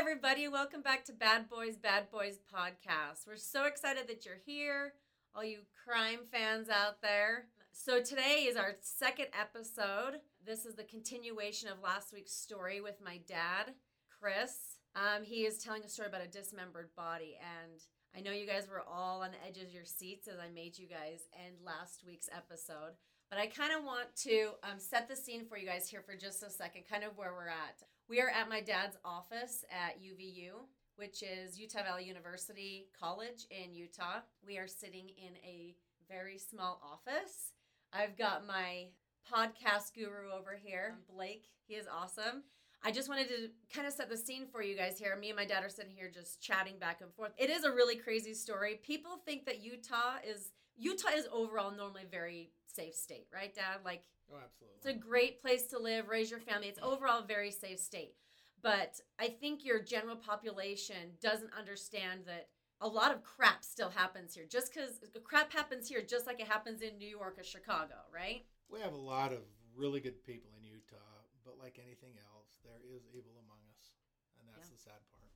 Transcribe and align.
everybody. 0.00 0.48
Welcome 0.48 0.80
back 0.80 1.04
to 1.04 1.12
Bad 1.12 1.50
Boys, 1.50 1.76
Bad 1.76 2.10
Boys 2.10 2.38
podcast. 2.50 3.26
We're 3.26 3.36
so 3.36 3.64
excited 3.66 4.08
that 4.08 4.24
you're 4.24 4.40
here, 4.46 4.94
all 5.34 5.44
you 5.44 5.58
crime 5.84 6.20
fans 6.32 6.70
out 6.70 7.02
there. 7.02 7.48
So, 7.70 8.00
today 8.00 8.46
is 8.48 8.56
our 8.56 8.76
second 8.80 9.26
episode. 9.38 10.20
This 10.42 10.64
is 10.64 10.74
the 10.74 10.84
continuation 10.84 11.68
of 11.68 11.82
last 11.82 12.14
week's 12.14 12.32
story 12.32 12.80
with 12.80 12.94
my 13.04 13.20
dad, 13.28 13.74
Chris. 14.18 14.78
Um, 14.96 15.22
he 15.22 15.44
is 15.44 15.58
telling 15.58 15.84
a 15.84 15.88
story 15.88 16.08
about 16.08 16.24
a 16.24 16.28
dismembered 16.28 16.88
body, 16.96 17.36
and 17.38 17.82
I 18.16 18.22
know 18.22 18.32
you 18.32 18.46
guys 18.46 18.68
were 18.70 18.82
all 18.90 19.20
on 19.20 19.32
the 19.32 19.46
edge 19.46 19.62
of 19.62 19.70
your 19.70 19.84
seats 19.84 20.28
as 20.28 20.38
I 20.38 20.48
made 20.48 20.78
you 20.78 20.88
guys 20.88 21.28
end 21.46 21.56
last 21.62 22.04
week's 22.06 22.30
episode. 22.34 22.96
But 23.28 23.38
I 23.38 23.48
kind 23.48 23.72
of 23.76 23.84
want 23.84 24.16
to 24.22 24.52
um, 24.62 24.78
set 24.78 25.08
the 25.10 25.14
scene 25.14 25.44
for 25.44 25.58
you 25.58 25.66
guys 25.66 25.90
here 25.90 26.00
for 26.00 26.16
just 26.16 26.42
a 26.42 26.48
second, 26.48 26.84
kind 26.90 27.04
of 27.04 27.18
where 27.18 27.34
we're 27.34 27.48
at. 27.48 27.82
We 28.10 28.20
are 28.20 28.28
at 28.28 28.48
my 28.48 28.60
dad's 28.60 28.96
office 29.04 29.64
at 29.70 30.02
UVU, 30.02 30.50
which 30.96 31.22
is 31.22 31.60
Utah 31.60 31.84
Valley 31.84 32.02
University 32.02 32.88
College 32.98 33.46
in 33.52 33.72
Utah. 33.72 34.18
We 34.44 34.58
are 34.58 34.66
sitting 34.66 35.10
in 35.10 35.36
a 35.44 35.76
very 36.08 36.36
small 36.36 36.82
office. 36.82 37.52
I've 37.92 38.18
got 38.18 38.48
my 38.48 38.86
podcast 39.32 39.94
guru 39.94 40.28
over 40.36 40.58
here, 40.60 40.96
um, 40.96 41.16
Blake. 41.16 41.50
He 41.68 41.74
is 41.74 41.86
awesome. 41.86 42.42
I 42.82 42.90
just 42.90 43.08
wanted 43.08 43.28
to 43.28 43.50
kind 43.72 43.86
of 43.86 43.92
set 43.92 44.10
the 44.10 44.16
scene 44.16 44.48
for 44.50 44.60
you 44.60 44.76
guys 44.76 44.98
here. 44.98 45.14
Me 45.14 45.28
and 45.28 45.36
my 45.36 45.44
dad 45.44 45.62
are 45.62 45.68
sitting 45.68 45.94
here 45.94 46.10
just 46.12 46.42
chatting 46.42 46.80
back 46.80 47.02
and 47.02 47.14
forth. 47.14 47.30
It 47.38 47.48
is 47.48 47.62
a 47.62 47.70
really 47.70 47.94
crazy 47.94 48.34
story. 48.34 48.80
People 48.82 49.20
think 49.24 49.46
that 49.46 49.62
Utah 49.62 50.16
is 50.28 50.50
Utah 50.80 51.10
is 51.14 51.28
overall 51.30 51.70
normally 51.70 52.02
a 52.06 52.10
very 52.10 52.50
safe 52.66 52.94
state, 52.94 53.26
right, 53.32 53.54
Dad? 53.54 53.78
Like 53.84 54.02
Oh, 54.32 54.38
absolutely. 54.42 54.76
it's 54.78 54.86
a 54.86 54.98
great 55.08 55.40
place 55.42 55.66
to 55.68 55.78
live, 55.78 56.08
raise 56.08 56.30
your 56.30 56.40
family. 56.40 56.68
It's 56.68 56.78
overall 56.82 57.22
a 57.22 57.26
very 57.26 57.50
safe 57.50 57.78
state. 57.80 58.14
But 58.62 59.00
I 59.18 59.28
think 59.28 59.64
your 59.64 59.80
general 59.82 60.16
population 60.16 61.12
doesn't 61.20 61.52
understand 61.58 62.22
that 62.26 62.48
a 62.80 62.88
lot 62.88 63.12
of 63.12 63.22
crap 63.22 63.64
still 63.64 63.90
happens 63.90 64.34
here. 64.34 64.44
Just 64.48 64.72
because 64.72 65.00
crap 65.24 65.52
happens 65.52 65.88
here, 65.88 66.02
just 66.02 66.26
like 66.26 66.40
it 66.40 66.48
happens 66.48 66.80
in 66.80 66.98
New 66.98 67.08
York 67.08 67.36
or 67.38 67.44
Chicago, 67.44 67.96
right? 68.12 68.44
we 68.70 68.78
have 68.80 68.92
a 68.92 68.96
lot 68.96 69.32
of 69.32 69.42
really 69.74 69.98
good 69.98 70.22
people 70.22 70.50
in 70.56 70.64
Utah, 70.64 71.26
but 71.44 71.58
like 71.58 71.80
anything 71.82 72.14
else, 72.22 72.58
there 72.62 72.78
is 72.94 73.02
evil 73.10 73.34
among 73.42 73.58
us, 73.74 73.98
and 74.38 74.46
that's 74.48 74.70
Yeah. 74.70 74.76
the 74.76 74.78
sad 74.78 75.02
part. 75.10 75.30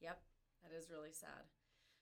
Yep, 0.00 0.20
that 0.62 0.72
is 0.72 0.90
really 0.90 1.12
sad. 1.12 1.46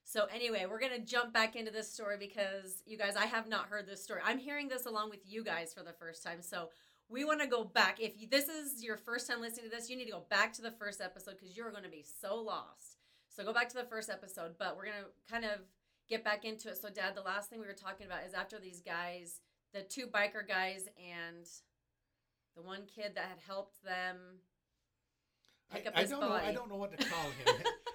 So 0.08 0.24
anyway, 0.34 0.64
we're 0.64 0.80
gonna 0.80 1.00
jump 1.00 1.34
back 1.34 1.54
into 1.54 1.70
this 1.70 1.92
story 1.92 2.16
because 2.18 2.82
you 2.86 2.96
guys, 2.96 3.14
I 3.14 3.26
have 3.26 3.46
not 3.46 3.66
heard 3.66 3.86
this 3.86 4.02
story. 4.02 4.22
I'm 4.24 4.38
hearing 4.38 4.66
this 4.66 4.86
along 4.86 5.10
with 5.10 5.20
you 5.26 5.44
guys 5.44 5.74
for 5.74 5.82
the 5.82 5.92
first 5.92 6.24
time. 6.24 6.40
So 6.40 6.70
we 7.10 7.26
want 7.26 7.42
to 7.42 7.46
go 7.46 7.62
back. 7.62 8.00
If 8.00 8.18
you, 8.18 8.26
this 8.26 8.48
is 8.48 8.82
your 8.82 8.96
first 8.96 9.28
time 9.28 9.42
listening 9.42 9.68
to 9.68 9.76
this, 9.76 9.90
you 9.90 9.96
need 9.98 10.06
to 10.06 10.12
go 10.12 10.24
back 10.30 10.54
to 10.54 10.62
the 10.62 10.70
first 10.70 11.02
episode 11.02 11.36
because 11.38 11.54
you're 11.54 11.70
going 11.70 11.82
to 11.82 11.90
be 11.90 12.06
so 12.22 12.36
lost. 12.36 12.96
So 13.28 13.44
go 13.44 13.52
back 13.52 13.68
to 13.68 13.76
the 13.76 13.84
first 13.84 14.08
episode. 14.08 14.52
But 14.58 14.78
we're 14.78 14.86
gonna 14.86 15.08
kind 15.30 15.44
of 15.44 15.60
get 16.08 16.24
back 16.24 16.46
into 16.46 16.70
it. 16.70 16.78
So 16.78 16.88
Dad, 16.88 17.14
the 17.14 17.20
last 17.20 17.50
thing 17.50 17.60
we 17.60 17.66
were 17.66 17.74
talking 17.74 18.06
about 18.06 18.20
is 18.26 18.32
after 18.32 18.58
these 18.58 18.80
guys, 18.80 19.42
the 19.74 19.82
two 19.82 20.06
biker 20.06 20.46
guys 20.48 20.88
and 20.96 21.44
the 22.56 22.62
one 22.62 22.84
kid 22.86 23.12
that 23.16 23.26
had 23.26 23.40
helped 23.46 23.84
them 23.84 24.16
pick 25.70 25.84
I, 25.84 25.88
up 25.90 25.98
I 25.98 26.04
don't 26.04 26.20
know. 26.20 26.32
I 26.32 26.52
don't 26.52 26.70
know 26.70 26.76
what 26.76 26.98
to 26.98 27.04
call 27.04 27.24
him. 27.24 27.62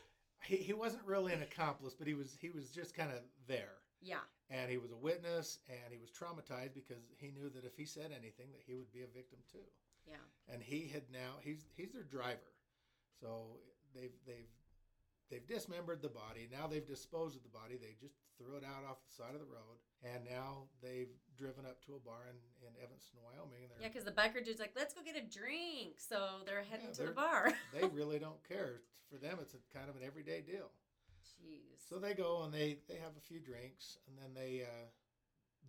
he, 0.45 0.57
he 0.57 0.73
wasn't 0.73 1.05
really 1.05 1.33
an 1.33 1.41
accomplice, 1.41 1.93
but 1.93 2.07
he 2.07 2.13
was 2.13 2.37
he 2.39 2.49
was 2.49 2.69
just 2.69 2.95
kind 2.95 3.11
of 3.11 3.19
there, 3.47 3.77
Yeah. 4.01 4.23
and 4.49 4.69
he 4.69 4.77
was 4.77 4.91
a 4.91 4.97
witness, 4.97 5.59
and 5.69 5.91
he 5.91 5.97
was 5.99 6.09
traumatized 6.11 6.73
because 6.73 7.03
he 7.17 7.31
knew 7.31 7.49
that 7.49 7.65
if 7.65 7.75
he 7.75 7.85
said 7.85 8.11
anything, 8.11 8.47
that 8.51 8.61
he 8.65 8.75
would 8.75 8.91
be 8.91 9.01
a 9.03 9.07
victim 9.07 9.39
too. 9.51 9.65
Yeah. 10.09 10.17
and 10.53 10.61
he 10.61 10.89
had 10.91 11.03
now 11.11 11.39
he's 11.41 11.63
he's 11.77 11.93
their 11.93 12.03
driver 12.03 12.51
so 13.21 13.57
they've 13.95 14.11
they've 14.27 14.51
they've 15.33 15.47
dismembered 15.49 16.01
the 16.05 16.13
body. 16.13 16.45
Now 16.53 16.67
they've 16.69 16.85
disposed 16.85 17.35
of 17.35 17.41
the 17.41 17.49
body. 17.49 17.73
They 17.81 17.97
just 17.99 18.13
threw 18.37 18.55
it 18.57 18.63
out 18.63 18.85
off 18.85 19.01
the 19.01 19.13
side 19.17 19.33
of 19.33 19.41
the 19.41 19.49
road. 19.49 19.81
And 20.05 20.21
now 20.29 20.69
they've 20.83 21.09
driven 21.35 21.65
up 21.65 21.81
to 21.89 21.95
a 21.97 21.99
bar 22.05 22.29
in, 22.29 22.37
in 22.61 22.73
evanston 22.77 23.17
wyoming. 23.25 23.65
And 23.65 23.71
they're, 23.73 23.81
Yeah, 23.81 23.89
because 23.89 24.05
the 24.05 24.13
biker 24.13 24.45
dude's 24.45 24.59
like, 24.61 24.77
let's 24.77 24.93
go 24.93 25.01
get 25.01 25.17
a 25.17 25.25
drink. 25.25 25.97
So 25.97 26.45
they're 26.45 26.61
heading 26.61 26.93
Yeah, 26.93 27.01
to 27.01 27.09
the 27.09 27.17
they're- 27.17 27.17
bar. 27.17 27.53
they 27.73 27.87
really 27.97 28.19
don't 28.19 28.41
care. 28.47 28.85
For 29.09 29.17
them 29.17 29.39
it's 29.41 29.57
a 29.57 29.61
kind 29.75 29.89
of 29.89 29.95
an 29.97 30.03
everyday 30.05 30.41
deal. 30.41 30.69
Jeez. 31.23 31.79
so 31.89 31.97
they 31.99 32.13
go 32.13 32.43
and 32.43 32.53
they 32.53 32.77
they 32.89 32.95
have 32.99 33.15
a 33.17 33.21
few 33.25 33.39
drinks 33.39 33.97
and 34.07 34.17
then 34.19 34.33
they 34.35 34.61
uh 34.63 34.85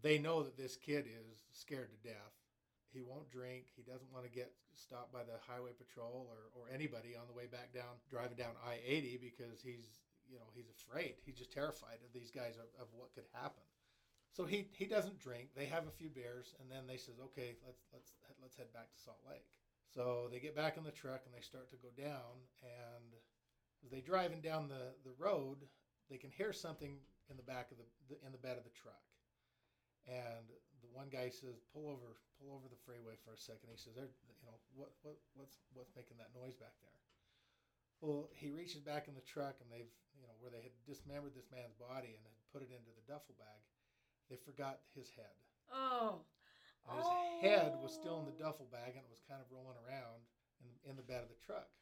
they 0.03 0.19
know 0.19 0.43
that 0.43 0.57
this 0.57 0.77
kid 0.77 1.07
is 1.07 1.45
scared 1.53 1.91
to 1.91 2.09
death 2.09 2.35
he 2.95 3.03
won't 3.03 3.27
drink. 3.29 3.67
He 3.75 3.83
doesn't 3.83 4.09
want 4.15 4.25
to 4.25 4.31
get 4.31 4.55
stopped 4.79 5.13
by 5.13 5.27
the 5.27 5.43
highway 5.43 5.75
patrol 5.75 6.31
or, 6.31 6.55
or 6.55 6.71
anybody 6.71 7.19
on 7.19 7.27
the 7.27 7.35
way 7.35 7.51
back 7.51 7.75
down, 7.75 7.99
driving 8.09 8.39
down 8.39 8.55
I 8.63 8.79
80 8.87 9.19
because 9.19 9.59
he's, 9.61 10.07
you 10.31 10.39
know, 10.39 10.47
he's 10.55 10.71
afraid. 10.71 11.19
He's 11.27 11.37
just 11.37 11.53
terrified 11.53 11.99
of 12.07 12.15
these 12.15 12.31
guys 12.31 12.55
of, 12.57 12.71
of 12.79 12.89
what 12.95 13.13
could 13.15 13.27
happen. 13.35 13.67
So 14.33 14.47
he, 14.47 14.71
he 14.75 14.87
doesn't 14.87 15.19
drink. 15.19 15.51
They 15.55 15.67
have 15.67 15.87
a 15.87 15.95
few 15.99 16.09
beers 16.09 16.55
and 16.63 16.71
then 16.71 16.87
they 16.87 16.97
says, 16.97 17.19
okay, 17.35 17.59
let's, 17.67 17.83
let's, 17.93 18.15
let's 18.41 18.57
head 18.57 18.73
back 18.73 18.91
to 18.91 18.99
Salt 19.03 19.23
Lake. 19.29 19.47
So 19.91 20.27
they 20.31 20.39
get 20.39 20.57
back 20.57 20.77
in 20.77 20.83
the 20.83 20.91
truck 20.95 21.23
and 21.27 21.35
they 21.35 21.43
start 21.43 21.71
to 21.71 21.77
go 21.77 21.91
down. 21.95 22.47
And 22.63 23.15
as 23.85 23.91
they 23.91 24.01
driving 24.01 24.41
down 24.41 24.67
the, 24.67 24.95
the 25.05 25.15
road, 25.19 25.59
they 26.11 26.17
can 26.17 26.31
hear 26.31 26.53
something 26.53 26.99
in 27.31 27.37
the 27.37 27.47
back 27.47 27.71
of 27.71 27.79
the, 27.79 27.87
the 28.09 28.17
in 28.27 28.33
the 28.33 28.43
bed 28.43 28.59
of 28.59 28.65
the 28.65 28.75
truck. 28.75 29.03
And 30.07 30.51
one 30.95 31.11
guy 31.11 31.29
says, 31.29 31.59
"Pull 31.75 31.91
over, 31.91 32.15
pull 32.39 32.55
over 32.55 32.71
the 32.71 32.79
freeway 32.87 33.19
for 33.27 33.35
a 33.35 33.41
second. 33.41 33.69
He 33.69 33.77
says, 33.77 33.99
"There, 33.99 34.09
you 34.09 34.47
know, 34.47 34.57
what, 34.79 34.95
what, 35.03 35.19
what's, 35.35 35.59
what's 35.75 35.93
making 35.99 36.23
that 36.23 36.31
noise 36.33 36.55
back 36.55 36.79
there?" 36.81 36.99
Well, 37.99 38.31
he 38.33 38.55
reaches 38.55 38.81
back 38.85 39.11
in 39.11 39.15
the 39.19 39.27
truck, 39.27 39.59
and 39.59 39.69
they've, 39.71 39.91
you 40.15 40.25
know, 40.25 40.35
where 40.39 40.55
they 40.55 40.63
had 40.63 40.75
dismembered 40.87 41.35
this 41.35 41.51
man's 41.51 41.75
body 41.75 42.15
and 42.15 42.23
had 42.23 42.37
put 42.55 42.63
it 42.63 42.71
into 42.71 42.95
the 42.95 43.05
duffel 43.11 43.35
bag. 43.37 43.63
They 44.31 44.39
forgot 44.39 44.81
his 44.95 45.11
head. 45.13 45.35
oh. 45.75 46.23
And 46.85 47.01
his 47.01 47.11
head 47.41 47.73
was 47.81 47.97
still 47.97 48.21
in 48.21 48.29
the 48.29 48.37
oh. 48.45 48.53
duffel 48.53 48.69
bag, 48.69 48.93
and 48.93 49.03
it 49.03 49.11
was 49.11 49.25
kind 49.25 49.41
of 49.41 49.49
rolling 49.49 49.79
around 49.89 50.21
in, 50.61 50.69
in 50.85 50.95
the 51.01 51.07
bed 51.07 51.25
of 51.25 51.33
the 51.33 51.41
truck. 51.41 51.73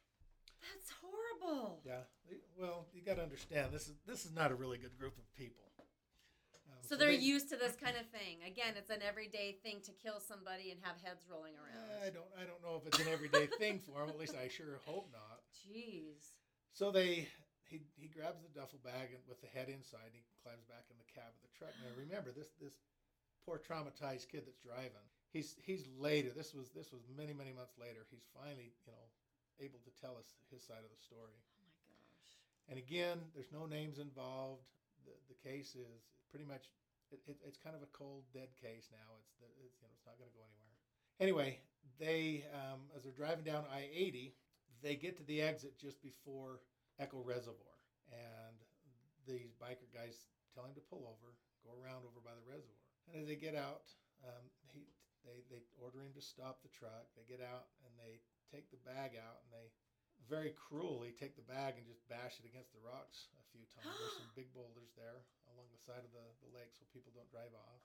That's 0.63 0.95
horrible. 0.95 1.83
Yeah. 1.83 2.07
Well, 2.55 2.87
you 2.95 3.03
got 3.03 3.19
to 3.19 3.23
understand 3.23 3.75
this 3.75 3.91
is 3.91 3.99
this 4.07 4.23
is 4.23 4.31
not 4.31 4.51
a 4.51 4.55
really 4.55 4.77
good 4.77 4.95
group 4.97 5.17
of 5.19 5.27
people. 5.35 5.72
So 6.83 6.99
they're 6.99 7.15
they- 7.15 7.23
used 7.23 7.49
to 7.49 7.55
this 7.55 7.75
kind 7.79 7.95
of 7.95 8.05
thing. 8.11 8.43
Again, 8.43 8.75
it's 8.75 8.91
an 8.91 8.99
everyday 8.99 9.55
thing 9.63 9.79
to 9.87 9.91
kill 9.95 10.19
somebody 10.19 10.71
and 10.71 10.79
have 10.83 10.99
heads 10.99 11.23
rolling 11.31 11.55
around. 11.55 11.87
I 12.03 12.11
don't 12.11 12.27
I 12.35 12.43
don't 12.43 12.59
know 12.59 12.75
if 12.75 12.83
it's 12.85 12.99
an 12.99 13.07
everyday 13.07 13.47
thing 13.47 13.79
for 13.79 14.03
him. 14.03 14.09
At 14.09 14.19
least 14.19 14.35
I 14.35 14.51
sure 14.51 14.83
hope 14.83 15.07
not. 15.11 15.39
Jeez. 15.55 16.35
So 16.75 16.91
they 16.91 17.27
he 17.71 17.81
he 17.95 18.11
grabs 18.11 18.43
the 18.43 18.51
duffel 18.51 18.83
bag 18.83 19.15
and 19.15 19.23
with 19.27 19.39
the 19.39 19.47
head 19.47 19.71
inside. 19.71 20.11
And 20.11 20.19
he 20.19 20.23
climbs 20.43 20.67
back 20.67 20.83
in 20.91 20.99
the 20.99 21.07
cab 21.07 21.31
of 21.31 21.39
the 21.39 21.51
truck. 21.55 21.71
Now 21.79 21.95
remember 22.03 22.35
this 22.35 22.51
this 22.59 22.75
poor 23.47 23.63
traumatized 23.63 24.27
kid 24.27 24.43
that's 24.43 24.59
driving. 24.59 25.07
He's 25.31 25.55
he's 25.63 25.87
later. 25.95 26.35
This 26.35 26.51
was 26.53 26.69
this 26.75 26.91
was 26.91 27.07
many 27.15 27.31
many 27.31 27.55
months 27.55 27.79
later. 27.79 28.03
He's 28.11 28.27
finally 28.35 28.75
you 28.83 28.91
know 28.91 29.07
able 29.63 29.79
to 29.87 29.91
tell 30.03 30.19
us 30.19 30.35
his 30.51 30.61
side 30.67 30.83
of 30.83 30.91
the 30.91 30.99
story. 30.99 31.31
Oh 31.31 31.63
my 31.63 31.79
gosh. 31.87 32.29
And 32.67 32.75
again, 32.75 33.23
there's 33.31 33.51
no 33.55 33.65
names 33.65 33.99
involved. 34.03 34.67
The, 35.07 35.15
the 35.31 35.39
case 35.39 35.75
is 35.75 36.03
pretty 36.33 36.49
much 36.49 36.73
it, 37.13 37.21
it, 37.29 37.37
it's 37.45 37.61
kind 37.61 37.77
of 37.77 37.85
a 37.85 37.91
cold 37.93 38.25
dead 38.33 38.49
case 38.57 38.89
now. 38.89 39.21
It's 39.21 39.37
the, 39.37 39.45
it's 39.61 39.77
you 39.77 39.85
know 39.85 39.93
it's 39.93 40.09
not 40.09 40.17
going 40.17 40.33
to 40.33 40.37
go 40.37 40.41
anywhere. 40.49 40.73
Anyway, 41.21 41.61
they 42.01 42.49
um, 42.57 42.89
as 42.97 43.05
they're 43.05 43.13
driving 43.13 43.45
down 43.45 43.69
I-80, 43.69 44.33
they 44.81 44.97
get 44.97 45.13
to 45.21 45.25
the 45.29 45.45
exit 45.45 45.77
just 45.77 46.01
before 46.01 46.65
Echo 46.97 47.21
Reservoir, 47.21 47.77
and 48.09 48.57
these 49.29 49.53
biker 49.61 49.85
guys 49.93 50.25
tell 50.57 50.65
him 50.65 50.73
to 50.73 50.89
pull 50.89 51.05
over, 51.05 51.37
go 51.61 51.77
around 51.77 52.01
over 52.01 52.17
by 52.25 52.33
the 52.33 52.45
reservoir. 52.49 52.81
And 53.13 53.21
as 53.21 53.29
they 53.29 53.37
get 53.37 53.53
out, 53.53 53.85
um, 54.25 54.49
he 54.73 54.89
they 55.21 55.45
they 55.53 55.61
order 55.77 56.01
him 56.01 56.17
to 56.17 56.23
stop 56.23 56.65
the 56.65 56.73
truck. 56.73 57.13
They 57.13 57.29
get 57.29 57.45
out 57.45 57.69
and 57.85 57.93
they 58.01 58.25
take 58.49 58.73
the 58.73 58.81
bag 58.81 59.13
out 59.21 59.45
and 59.45 59.53
they 59.53 59.69
very 60.29 60.55
cruelly 60.55 61.15
take 61.15 61.35
the 61.35 61.45
bag 61.45 61.75
and 61.77 61.85
just 61.87 62.03
bash 62.07 62.39
it 62.39 62.45
against 62.47 62.71
the 62.71 62.83
rocks 62.83 63.31
a 63.39 63.45
few 63.51 63.65
times. 63.73 63.91
There's 63.91 64.19
some 64.19 64.33
big 64.39 64.51
boulders 64.55 64.91
there 64.95 65.23
along 65.53 65.69
the 65.71 65.81
side 65.81 66.03
of 66.03 66.11
the, 66.11 66.25
the 66.43 66.51
lake 66.55 66.73
so 66.73 66.87
people 66.95 67.13
don't 67.13 67.29
drive 67.29 67.53
off. 67.53 67.83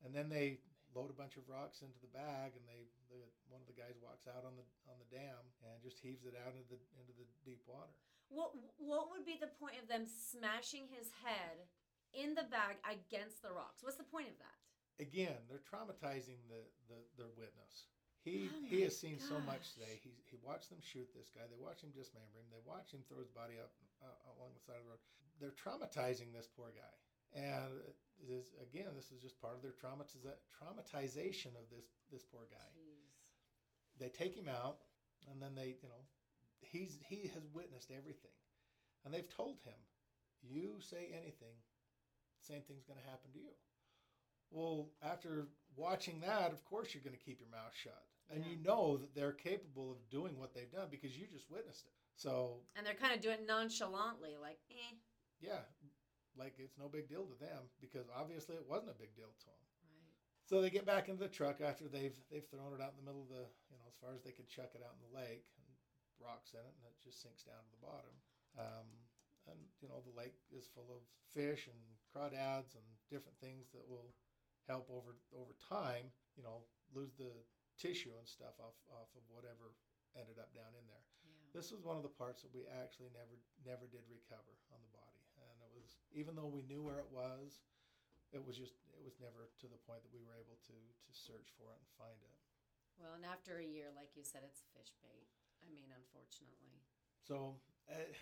And 0.00 0.16
then 0.16 0.32
they 0.32 0.64
load 0.96 1.12
a 1.12 1.16
bunch 1.18 1.36
of 1.38 1.46
rocks 1.46 1.84
into 1.84 1.98
the 2.02 2.10
bag 2.10 2.56
and 2.56 2.64
they 2.66 2.88
the, 3.12 3.20
one 3.46 3.62
of 3.62 3.68
the 3.70 3.76
guys 3.76 3.94
walks 4.02 4.26
out 4.26 4.42
on 4.42 4.58
the 4.58 4.66
on 4.90 4.98
the 4.98 5.10
dam 5.10 5.42
and 5.62 5.78
just 5.82 6.00
heaves 6.02 6.26
it 6.26 6.34
out 6.34 6.54
into 6.54 6.78
the 6.78 6.80
into 6.98 7.14
the 7.14 7.26
deep 7.46 7.62
water. 7.66 7.92
What 8.30 8.54
what 8.78 9.10
would 9.10 9.26
be 9.26 9.38
the 9.38 9.50
point 9.60 9.78
of 9.78 9.86
them 9.86 10.06
smashing 10.06 10.90
his 10.90 11.10
head 11.22 11.68
in 12.14 12.34
the 12.34 12.46
bag 12.48 12.80
against 12.86 13.42
the 13.42 13.54
rocks? 13.54 13.82
What's 13.82 14.00
the 14.00 14.08
point 14.08 14.30
of 14.30 14.38
that? 14.42 14.58
Again, 14.98 15.46
they're 15.48 15.64
traumatizing 15.64 16.42
the, 16.50 16.64
the 16.90 16.98
their 17.16 17.32
witness. 17.38 17.90
He 18.24 18.50
Oh 18.52 18.66
he 18.68 18.82
has 18.84 18.96
seen 18.96 19.18
so 19.18 19.40
much 19.40 19.72
today. 19.72 19.96
He 20.04 20.12
he 20.28 20.36
watched 20.44 20.68
them 20.68 20.80
shoot 20.84 21.08
this 21.16 21.32
guy. 21.32 21.44
They 21.48 21.56
watch 21.56 21.80
him 21.80 21.90
dismember 21.96 22.36
him. 22.36 22.48
They 22.52 22.60
watch 22.68 22.92
him 22.92 23.00
throw 23.08 23.18
his 23.18 23.32
body 23.32 23.56
up 23.56 23.72
uh, 24.04 24.32
along 24.36 24.52
the 24.52 24.60
side 24.60 24.76
of 24.76 24.84
the 24.84 24.92
road. 24.92 25.02
They're 25.40 25.56
traumatizing 25.56 26.36
this 26.36 26.48
poor 26.52 26.68
guy. 26.76 26.94
And 27.32 27.72
it 28.20 28.28
is 28.28 28.52
again, 28.60 28.92
this 28.92 29.08
is 29.08 29.22
just 29.22 29.40
part 29.40 29.56
of 29.56 29.62
their 29.62 29.72
traumatiza- 29.72 30.40
traumatization 30.52 31.56
of 31.56 31.64
this 31.72 31.88
this 32.12 32.24
poor 32.28 32.44
guy. 32.50 32.68
Jeez. 32.76 33.08
They 33.98 34.08
take 34.12 34.34
him 34.36 34.48
out, 34.48 34.84
and 35.30 35.40
then 35.40 35.54
they 35.54 35.80
you 35.80 35.88
know 35.88 36.04
he's 36.60 36.98
he 37.08 37.30
has 37.32 37.46
witnessed 37.54 37.90
everything, 37.90 38.36
and 39.04 39.14
they've 39.14 39.28
told 39.36 39.56
him, 39.64 39.78
you 40.42 40.76
say 40.80 41.08
anything, 41.12 41.56
same 42.40 42.62
thing's 42.68 42.84
going 42.84 43.00
to 43.00 43.08
happen 43.08 43.32
to 43.32 43.38
you. 43.38 43.54
Well, 44.50 44.90
after 45.02 45.46
watching 45.76 46.20
that, 46.20 46.52
of 46.52 46.64
course 46.64 46.92
you're 46.94 47.02
going 47.04 47.16
to 47.16 47.22
keep 47.24 47.40
your 47.40 47.50
mouth 47.50 47.74
shut, 47.74 48.02
and 48.28 48.44
Yeah. 48.44 48.50
you 48.50 48.56
know 48.62 48.96
that 48.96 49.14
they're 49.14 49.32
capable 49.32 49.90
of 49.92 50.08
doing 50.10 50.36
what 50.38 50.52
they've 50.54 50.70
done 50.70 50.88
because 50.90 51.16
you 51.16 51.26
just 51.26 51.50
witnessed 51.50 51.86
it. 51.86 51.94
So 52.16 52.60
And 52.76 52.84
they're 52.84 52.94
kind 52.98 53.14
of 53.14 53.20
doing 53.20 53.40
it 53.40 53.46
nonchalantly, 53.46 54.36
like, 54.36 54.58
eh. 54.70 54.94
yeah, 55.40 55.62
like 56.36 56.54
it's 56.58 56.76
no 56.78 56.88
big 56.88 57.08
deal 57.08 57.24
to 57.26 57.34
them 57.38 57.70
because 57.80 58.06
obviously 58.14 58.56
it 58.56 58.66
wasn't 58.68 58.90
a 58.90 58.98
big 58.98 59.14
deal 59.14 59.30
to 59.30 59.46
them. 59.46 59.62
Right. 59.88 60.14
So 60.44 60.60
they 60.60 60.70
get 60.70 60.84
back 60.86 61.08
into 61.08 61.22
the 61.22 61.28
truck 61.32 61.60
after 61.60 61.86
they've 61.88 62.16
they've 62.30 62.46
thrown 62.50 62.74
it 62.74 62.80
out 62.82 62.92
in 62.92 62.98
the 63.02 63.06
middle 63.06 63.22
of 63.22 63.28
the 63.30 63.46
you 63.70 63.76
know 63.78 63.86
as 63.88 63.94
far 64.02 64.14
as 64.14 64.22
they 64.22 64.32
could 64.32 64.48
chuck 64.48 64.74
it 64.74 64.82
out 64.82 64.94
in 64.98 65.02
the 65.06 65.14
lake 65.16 65.46
and 65.58 65.66
rocks 66.20 66.52
in 66.54 66.60
it 66.60 66.74
and 66.76 66.84
it 66.90 66.94
just 67.02 67.22
sinks 67.22 67.42
down 67.44 67.62
to 67.62 67.70
the 67.72 67.82
bottom. 67.86 68.14
Um, 68.58 68.88
and 69.48 69.58
you 69.80 69.88
know 69.88 70.02
the 70.04 70.14
lake 70.18 70.36
is 70.54 70.66
full 70.70 70.90
of 70.92 71.02
fish 71.34 71.66
and 71.70 71.78
crawdads 72.14 72.74
and 72.78 72.84
different 73.10 73.38
things 73.40 73.70
that 73.74 73.86
will 73.88 74.12
help 74.70 74.86
over 74.88 75.18
over 75.34 75.52
time. 75.68 76.14
You 76.38 76.46
know 76.46 76.62
lose 76.94 77.14
the 77.14 77.30
tissue 77.78 78.14
and 78.18 78.26
stuff 78.26 78.58
off 78.58 78.76
off 78.90 79.10
of 79.14 79.24
whatever 79.30 79.74
ended 80.18 80.38
up 80.42 80.50
down 80.54 80.74
in 80.74 80.84
there. 80.90 81.06
Yeah. 81.22 81.54
This 81.54 81.70
was 81.70 81.82
one 81.86 81.94
of 81.94 82.02
the 82.02 82.12
parts 82.12 82.42
that 82.42 82.50
we 82.54 82.66
actually 82.66 83.10
never 83.14 83.38
never 83.62 83.86
did 83.86 84.06
recover 84.10 84.54
on 84.74 84.78
the 84.82 84.92
body, 84.94 85.22
and 85.38 85.56
it 85.62 85.70
was 85.70 86.02
even 86.14 86.34
though 86.34 86.50
we 86.50 86.66
knew 86.66 86.82
where 86.82 86.98
it 86.98 87.10
was, 87.10 87.62
it 88.34 88.42
was 88.42 88.58
just 88.58 88.74
it 88.94 89.02
was 89.02 89.18
never 89.22 89.50
to 89.62 89.66
the 89.70 89.80
point 89.86 90.02
that 90.02 90.12
we 90.14 90.22
were 90.22 90.38
able 90.38 90.58
to 90.66 90.76
to 90.76 91.10
search 91.14 91.54
for 91.58 91.70
it 91.74 91.78
and 91.78 91.90
find 91.98 92.18
it. 92.22 92.36
Well, 92.98 93.16
and 93.16 93.24
after 93.24 93.56
a 93.56 93.64
year, 93.64 93.88
like 93.96 94.12
you 94.12 94.26
said, 94.26 94.44
it's 94.44 94.60
fish 94.76 94.92
bait. 95.00 95.30
I 95.64 95.72
mean, 95.72 95.88
unfortunately. 95.88 96.84
So, 97.24 97.56
uh, 97.88 98.12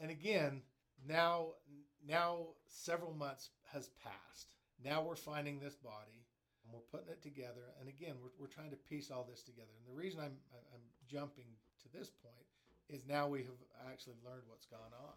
and 0.00 0.10
again, 0.10 0.62
now 1.04 1.58
now 2.00 2.56
several 2.66 3.12
months 3.12 3.50
has 3.72 3.90
passed. 4.00 4.56
Now 4.84 5.02
we're 5.02 5.16
finding 5.16 5.58
this 5.58 5.74
body 5.74 6.24
and 6.64 6.72
we're 6.72 6.90
putting 6.90 7.12
it 7.12 7.22
together. 7.22 7.74
And 7.80 7.88
again, 7.88 8.14
we're, 8.22 8.32
we're 8.38 8.52
trying 8.52 8.70
to 8.70 8.76
piece 8.76 9.10
all 9.10 9.26
this 9.28 9.42
together. 9.42 9.70
And 9.76 9.86
the 9.86 9.98
reason 9.98 10.20
I'm 10.20 10.36
I'm 10.74 10.86
jumping 11.06 11.50
to 11.82 11.88
this 11.92 12.10
point 12.10 12.46
is 12.88 13.06
now 13.06 13.28
we 13.28 13.40
have 13.40 13.60
actually 13.88 14.16
learned 14.24 14.44
what's 14.46 14.66
gone 14.66 14.92
on. 14.92 15.16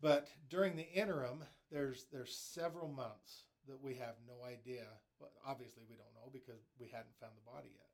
But 0.00 0.28
during 0.50 0.76
the 0.76 0.90
interim, 0.92 1.44
there's 1.70 2.06
there's 2.12 2.36
several 2.36 2.88
months 2.88 3.44
that 3.68 3.82
we 3.82 3.94
have 3.94 4.14
no 4.26 4.44
idea. 4.46 4.86
Well, 5.18 5.32
obviously 5.46 5.82
we 5.88 5.96
don't 5.96 6.14
know 6.14 6.30
because 6.32 6.62
we 6.78 6.86
hadn't 6.86 7.16
found 7.20 7.32
the 7.36 7.50
body 7.50 7.72
yet. 7.72 7.90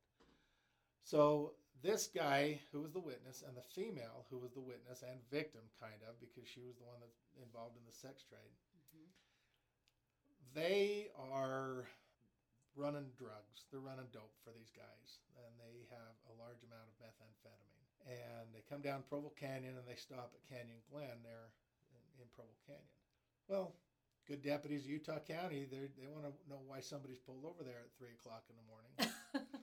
So 1.05 1.55
this 1.82 2.06
guy 2.06 2.61
who 2.70 2.82
was 2.82 2.93
the 2.93 3.03
witness 3.03 3.43
and 3.47 3.56
the 3.56 3.67
female 3.75 4.26
who 4.31 4.38
was 4.38 4.53
the 4.53 4.61
witness 4.62 5.03
and 5.03 5.19
victim 5.31 5.62
kind 5.81 5.99
of 6.06 6.19
because 6.20 6.47
she 6.47 6.62
was 6.62 6.76
the 6.79 6.87
one 6.87 7.00
that's 7.00 7.19
involved 7.43 7.76
in 7.76 7.82
the 7.87 7.94
sex 7.94 8.23
trade. 8.23 8.55
They 10.54 11.08
are 11.16 11.88
running 12.76 13.08
drugs. 13.16 13.69
They're 13.70 13.84
running 13.84 14.08
dope 14.12 14.37
for 14.44 14.52
these 14.52 14.72
guys 14.72 15.20
and 15.37 15.52
they 15.60 15.88
have 15.93 16.14
a 16.28 16.34
large 16.40 16.60
amount 16.64 16.88
of 16.88 16.94
methamphetamine. 17.00 17.88
And 18.04 18.50
they 18.52 18.64
come 18.69 18.82
down 18.82 19.06
Provo 19.08 19.32
Canyon 19.38 19.78
and 19.78 19.87
they 19.87 19.96
stop 19.96 20.34
at 20.34 20.43
Canyon 20.44 20.82
Glen 20.90 21.22
there 21.22 21.54
in, 21.94 22.25
in 22.25 22.26
Provo 22.34 22.52
Canyon. 22.66 22.93
Well, 23.49 23.72
good 24.26 24.43
deputies 24.43 24.84
of 24.84 24.90
Utah 24.90 25.22
County, 25.22 25.66
they 25.70 25.88
they 25.94 26.08
want 26.10 26.26
to 26.26 26.34
know 26.50 26.60
why 26.66 26.81
somebody's 26.81 27.22
pulled 27.22 27.46
over 27.46 27.62
there 27.62 27.87
at 27.87 27.93
three 27.98 28.12
o'clock 28.14 28.44
in 28.50 28.56
the 28.58 28.66
morning. 28.66 28.93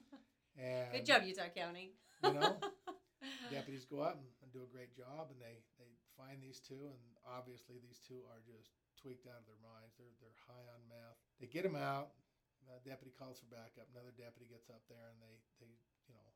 And 0.60 0.92
Good 0.92 1.06
job, 1.08 1.22
Utah 1.24 1.48
County. 1.56 1.96
You 2.20 2.36
know, 2.36 2.60
deputies 3.54 3.88
go 3.88 4.04
out 4.04 4.20
and, 4.20 4.28
and 4.44 4.52
do 4.52 4.60
a 4.60 4.68
great 4.68 4.92
job, 4.92 5.32
and 5.32 5.40
they 5.40 5.64
they 5.80 5.88
find 6.20 6.36
these 6.42 6.60
two, 6.60 6.84
and 6.84 7.00
obviously 7.24 7.80
these 7.80 7.96
two 8.04 8.20
are 8.28 8.44
just 8.44 8.76
tweaked 9.00 9.26
out 9.26 9.40
of 9.40 9.48
their 9.48 9.60
minds. 9.64 9.96
They're 9.96 10.12
they're 10.20 10.40
high 10.46 10.66
on 10.76 10.80
meth. 10.86 11.18
They 11.40 11.48
get 11.48 11.64
them 11.64 11.76
out. 11.76 12.12
The 12.68 12.78
deputy 12.86 13.10
calls 13.16 13.40
for 13.40 13.50
backup. 13.50 13.88
Another 13.90 14.14
deputy 14.14 14.46
gets 14.46 14.70
up 14.70 14.84
there, 14.86 15.10
and 15.10 15.18
they 15.18 15.36
they 15.58 15.72
you 16.06 16.14
know 16.14 16.28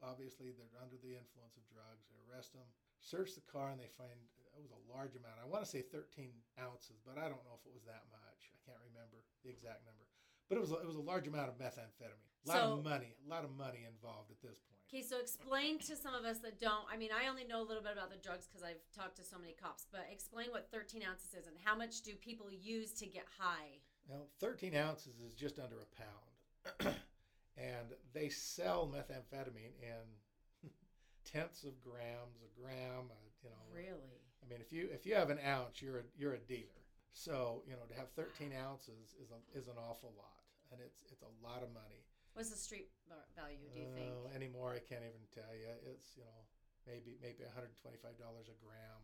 obviously 0.00 0.54
they're 0.54 0.78
under 0.80 0.96
the 1.02 1.18
influence 1.18 1.58
of 1.58 1.66
drugs. 1.68 2.06
They 2.08 2.18
arrest 2.30 2.54
them, 2.54 2.64
search 3.02 3.34
the 3.34 3.44
car, 3.44 3.74
and 3.74 3.78
they 3.82 3.90
find 3.98 4.14
it 4.56 4.62
was 4.62 4.72
a 4.72 4.82
large 4.88 5.18
amount. 5.18 5.42
I 5.42 5.48
want 5.48 5.64
to 5.64 5.70
say 5.70 5.82
13 5.82 6.32
ounces, 6.60 7.02
but 7.02 7.16
I 7.18 7.26
don't 7.26 7.42
know 7.44 7.56
if 7.56 7.64
it 7.64 7.74
was 7.74 7.84
that 7.88 8.04
much. 8.12 8.52
I 8.52 8.58
can't 8.64 8.82
remember 8.92 9.20
the 9.42 9.50
exact 9.50 9.82
number. 9.84 10.04
But 10.52 10.58
it 10.58 10.68
was 10.68 10.72
a, 10.72 10.84
it 10.84 10.86
was 10.86 10.96
a 10.96 11.00
large 11.00 11.26
amount 11.26 11.48
of 11.48 11.56
methamphetamine. 11.56 12.28
A 12.44 12.48
lot 12.48 12.58
So- 12.58 12.72
of 12.74 12.84
money, 12.84 13.16
a 13.24 13.30
lot 13.30 13.42
of 13.42 13.56
money 13.56 13.86
involved 13.88 14.30
at 14.30 14.36
this 14.42 14.58
point. 14.58 14.76
Okay, 14.86 15.00
so 15.02 15.18
explain 15.18 15.78
to 15.78 15.96
some 15.96 16.14
of 16.14 16.26
us 16.26 16.40
that 16.40 16.60
don't. 16.60 16.84
I 16.92 16.98
mean, 16.98 17.08
I 17.10 17.26
only 17.26 17.44
know 17.44 17.62
a 17.62 17.64
little 17.64 17.82
bit 17.82 17.92
about 17.94 18.10
the 18.10 18.18
drugs 18.18 18.46
because 18.46 18.62
I've 18.62 18.84
talked 18.94 19.16
to 19.16 19.24
so 19.24 19.38
many 19.38 19.54
cops. 19.54 19.86
But 19.90 20.08
explain 20.12 20.50
what 20.50 20.68
13 20.70 21.00
ounces 21.08 21.32
is 21.32 21.46
and 21.46 21.56
how 21.64 21.74
much 21.74 22.02
do 22.02 22.12
people 22.16 22.52
use 22.52 22.92
to 23.00 23.06
get 23.06 23.24
high? 23.38 23.80
Now, 24.10 24.28
13 24.40 24.76
ounces 24.76 25.22
is 25.22 25.32
just 25.32 25.58
under 25.58 25.76
a 25.80 25.88
pound. 25.96 26.96
and 27.56 27.96
they 28.12 28.28
sell 28.28 28.86
methamphetamine 28.92 29.72
in 29.80 30.68
tenths 31.24 31.64
of 31.64 31.80
grams, 31.80 32.44
a 32.44 32.60
gram, 32.60 33.08
uh, 33.08 33.14
you 33.42 33.48
know. 33.48 33.64
Really? 33.74 34.20
I 34.44 34.50
mean, 34.50 34.60
if 34.60 34.70
you 34.70 34.90
if 34.92 35.06
you 35.06 35.14
have 35.14 35.30
an 35.30 35.38
ounce, 35.46 35.80
you're 35.80 36.00
a 36.00 36.04
you're 36.14 36.34
a 36.34 36.40
dealer. 36.40 36.84
So, 37.14 37.62
you 37.66 37.72
know, 37.72 37.84
to 37.88 37.94
have 37.94 38.10
13 38.10 38.52
ounces 38.52 39.14
is 39.22 39.30
a, 39.32 39.58
is 39.58 39.68
an 39.68 39.76
awful 39.78 40.12
lot. 40.18 40.41
And 40.72 40.80
it's 40.80 41.04
it's 41.12 41.22
a 41.22 41.32
lot 41.44 41.60
of 41.60 41.70
money. 41.76 42.02
What's 42.34 42.48
the 42.48 42.56
street 42.56 42.88
value? 43.36 43.60
Do 43.68 43.78
you 43.78 43.92
think? 43.92 44.08
Uh, 44.08 44.32
anymore, 44.32 44.72
I 44.72 44.80
can't 44.80 45.04
even 45.04 45.20
tell 45.36 45.52
you. 45.52 45.68
It's, 45.84 46.16
you 46.16 46.24
know, 46.24 46.40
maybe 46.88 47.20
maybe 47.20 47.44
$125 47.44 47.76
a 47.76 48.56
gram. 48.64 49.00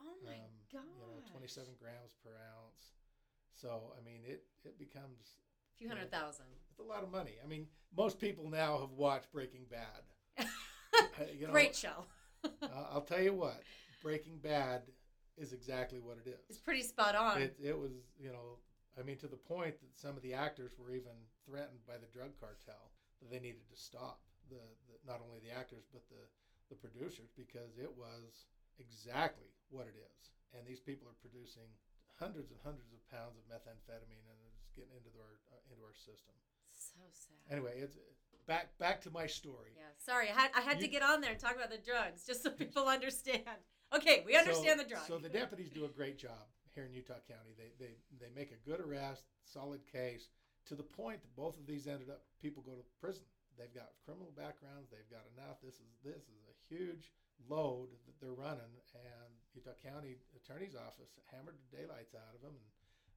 Oh 0.00 0.16
my 0.24 0.32
um, 0.32 0.56
god! 0.72 0.88
You 0.96 1.20
know, 1.20 1.20
27 1.28 1.76
grams 1.76 2.16
per 2.24 2.32
ounce. 2.56 2.96
So, 3.52 3.92
I 3.98 4.04
mean, 4.04 4.22
it 4.24 4.44
it 4.64 4.78
becomes 4.78 5.36
A 5.74 5.78
few 5.78 5.88
hundred 5.88 6.10
thousand. 6.10 6.46
It's 6.70 6.80
a 6.80 6.88
lot 6.88 7.02
of 7.02 7.10
money. 7.10 7.36
I 7.42 7.46
mean, 7.46 7.66
most 7.96 8.18
people 8.18 8.48
now 8.48 8.78
have 8.78 8.92
watched 8.92 9.32
Breaking 9.32 9.66
Bad. 9.70 10.46
Uh, 11.20 11.24
you 11.36 11.46
know, 11.46 11.52
Great 11.52 11.76
show. 11.76 12.06
uh, 12.44 12.66
I'll 12.92 13.02
tell 13.02 13.20
you 13.20 13.34
what, 13.34 13.62
Breaking 14.02 14.38
Bad 14.38 14.82
is 15.36 15.52
exactly 15.52 16.00
what 16.00 16.16
it 16.16 16.28
is. 16.28 16.40
It's 16.48 16.58
pretty 16.58 16.82
spot 16.82 17.14
on. 17.14 17.42
It, 17.42 17.56
it 17.62 17.78
was, 17.78 17.92
you 18.18 18.30
know, 18.30 18.58
I 18.98 19.06
mean, 19.06 19.16
to 19.22 19.30
the 19.30 19.38
point 19.38 19.78
that 19.78 19.94
some 19.94 20.18
of 20.18 20.22
the 20.26 20.34
actors 20.34 20.74
were 20.74 20.90
even 20.90 21.14
threatened 21.46 21.86
by 21.86 22.02
the 22.02 22.10
drug 22.10 22.34
cartel 22.42 22.90
that 23.22 23.30
they 23.30 23.38
needed 23.38 23.62
to 23.70 23.78
stop 23.78 24.18
the, 24.50 24.60
the 24.90 24.98
not 25.06 25.22
only 25.22 25.38
the 25.38 25.54
actors 25.54 25.86
but 25.94 26.02
the 26.10 26.26
the 26.68 26.76
producers 26.76 27.32
because 27.32 27.80
it 27.80 27.88
was 27.96 28.48
exactly 28.76 29.48
what 29.70 29.88
it 29.88 29.96
is. 29.96 30.22
And 30.52 30.64
these 30.68 30.80
people 30.80 31.08
are 31.08 31.16
producing 31.24 31.68
hundreds 32.20 32.52
and 32.52 32.60
hundreds 32.60 32.92
of 32.92 33.00
pounds 33.08 33.40
of 33.40 33.44
methamphetamine 33.48 34.24
and 34.28 34.38
it's 34.44 34.68
getting 34.76 34.92
into 34.92 35.12
our 35.16 35.40
uh, 35.52 35.72
into 35.72 35.80
our 35.84 35.96
system. 35.96 36.36
so 36.76 37.00
sad. 37.08 37.40
Anyway, 37.48 37.80
it's 37.80 37.96
back 38.46 38.76
back 38.78 39.00
to 39.08 39.10
my 39.10 39.26
story. 39.26 39.72
Yeah, 39.76 39.92
sorry. 39.96 40.28
I 40.28 40.36
had, 40.36 40.50
I 40.56 40.60
had 40.60 40.80
to 40.80 40.88
get 40.88 41.02
on 41.02 41.20
there 41.20 41.32
and 41.32 41.40
talk 41.40 41.56
about 41.56 41.70
the 41.70 41.80
drugs 41.80 42.24
just 42.24 42.42
so 42.42 42.50
people 42.62 42.88
understand. 42.88 43.62
Okay, 43.94 44.22
we 44.26 44.36
understand 44.36 44.76
so, 44.78 44.84
the 44.84 44.88
drugs. 44.88 45.08
So 45.08 45.18
the 45.18 45.32
deputies 45.32 45.70
do 45.70 45.84
a 45.84 45.92
great 45.92 46.18
job 46.18 46.44
here 46.74 46.84
in 46.84 46.94
Utah 46.94 47.22
County. 47.26 47.54
They 47.56 47.72
they 47.78 47.94
they 48.20 48.32
make 48.34 48.52
a 48.52 48.64
good 48.68 48.80
arrest, 48.80 49.24
solid 49.44 49.80
case, 49.86 50.28
to 50.66 50.74
the 50.74 50.86
point 50.86 51.22
that 51.22 51.36
both 51.36 51.58
of 51.58 51.66
these 51.66 51.86
ended 51.86 52.10
up 52.10 52.22
people 52.40 52.62
go 52.62 52.76
to 52.76 52.84
prison. 53.00 53.24
They've 53.56 53.74
got 53.74 53.98
criminal 54.06 54.30
backgrounds. 54.38 54.86
They've 54.90 55.10
got 55.10 55.26
enough. 55.34 55.58
This 55.62 55.82
is 55.82 55.90
this 56.04 56.22
is 56.30 56.40
a 56.46 56.56
huge 56.70 57.10
load 57.50 57.90
that 58.06 58.18
they're 58.20 58.36
running, 58.36 58.72
and 58.94 59.32
Utah 59.54 59.78
County 59.82 60.18
Attorney's 60.36 60.76
Office 60.76 61.16
hammered 61.30 61.58
the 61.58 61.76
daylights 61.76 62.14
out 62.14 62.34
of 62.34 62.42
them, 62.42 62.54
and 62.54 62.68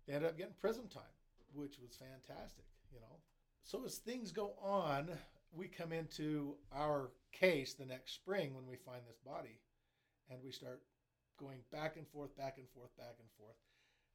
they 0.07 0.13
ended 0.17 0.29
up 0.29 0.37
getting 0.37 0.57
prison 0.59 0.87
time, 0.89 1.15
which 1.53 1.77
was 1.77 1.97
fantastic. 1.97 2.65
You 2.91 2.99
know. 2.99 3.21
So 3.63 3.85
as 3.85 3.97
things 3.97 4.31
go 4.31 4.53
on, 4.61 5.09
we 5.53 5.67
come 5.67 5.91
into 5.91 6.55
our 6.73 7.11
case 7.31 7.73
the 7.73 7.85
next 7.85 8.13
spring 8.15 8.53
when 8.55 8.67
we 8.67 8.75
find 8.75 9.01
this 9.07 9.19
body 9.19 9.59
and 10.29 10.39
we 10.43 10.51
start 10.51 10.81
going 11.41 11.59
back 11.71 11.97
and 11.97 12.07
forth, 12.07 12.37
back 12.37 12.57
and 12.57 12.69
forth, 12.69 12.95
back 12.97 13.17
and 13.17 13.29
forth. 13.37 13.57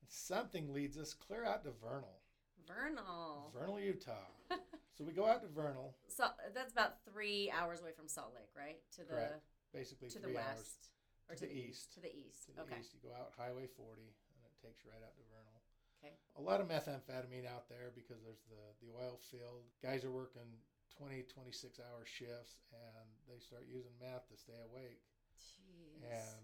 And 0.00 0.09
something 0.09 0.73
leads 0.73 0.97
us 0.97 1.12
clear 1.12 1.45
out 1.45 1.64
to 1.64 1.73
Vernal, 1.83 2.23
Vernal. 2.66 3.50
Vernal, 3.52 3.80
Utah. 3.80 4.30
so 4.95 5.02
we 5.02 5.12
go 5.12 5.26
out 5.26 5.42
to 5.42 5.49
Vernal, 5.49 5.95
So 6.06 6.30
that's 6.54 6.73
about 6.73 7.02
three 7.02 7.50
hours 7.50 7.80
away 7.83 7.90
from 7.97 8.06
Salt 8.09 8.33
Lake, 8.35 8.50
right? 8.56 8.78
To 8.97 9.02
the 9.02 9.18
Correct. 9.18 9.42
basically 9.75 10.11
to 10.11 10.18
the 10.18 10.30
west 10.30 10.95
or 11.28 11.35
to 11.35 11.42
to, 11.42 11.47
the 11.47 11.54
the 11.54 11.66
east. 11.66 11.95
To 11.95 12.00
the 12.00 12.12
east. 12.14 12.47
to 12.47 12.52
the 12.54 12.62
okay. 12.62 12.78
east. 12.78 12.95
You 12.95 13.02
go 13.02 13.14
out 13.14 13.35
Highway 13.35 13.66
40, 13.66 14.02
and 14.02 14.40
it 14.47 14.54
takes 14.62 14.87
you 14.87 14.95
right 14.95 15.02
out 15.02 15.14
to 15.18 15.25
Vernal. 15.26 15.59
Okay. 15.99 16.14
A 16.38 16.42
lot 16.42 16.62
of 16.62 16.71
methamphetamine 16.71 17.49
out 17.49 17.66
there 17.66 17.90
because 17.90 18.23
there's 18.23 18.45
the, 18.47 18.62
the 18.78 18.95
oil 18.95 19.18
field. 19.26 19.66
Guys 19.83 20.04
are 20.06 20.14
working 20.14 20.47
20, 20.95 21.26
26 21.26 21.80
hour 21.83 22.06
shifts, 22.06 22.62
and 22.71 23.06
they 23.26 23.42
start 23.42 23.66
using 23.66 23.90
meth 23.99 24.28
to 24.30 24.37
stay 24.37 24.59
awake. 24.71 25.02
Jeez. 25.37 26.00
and 26.04 26.36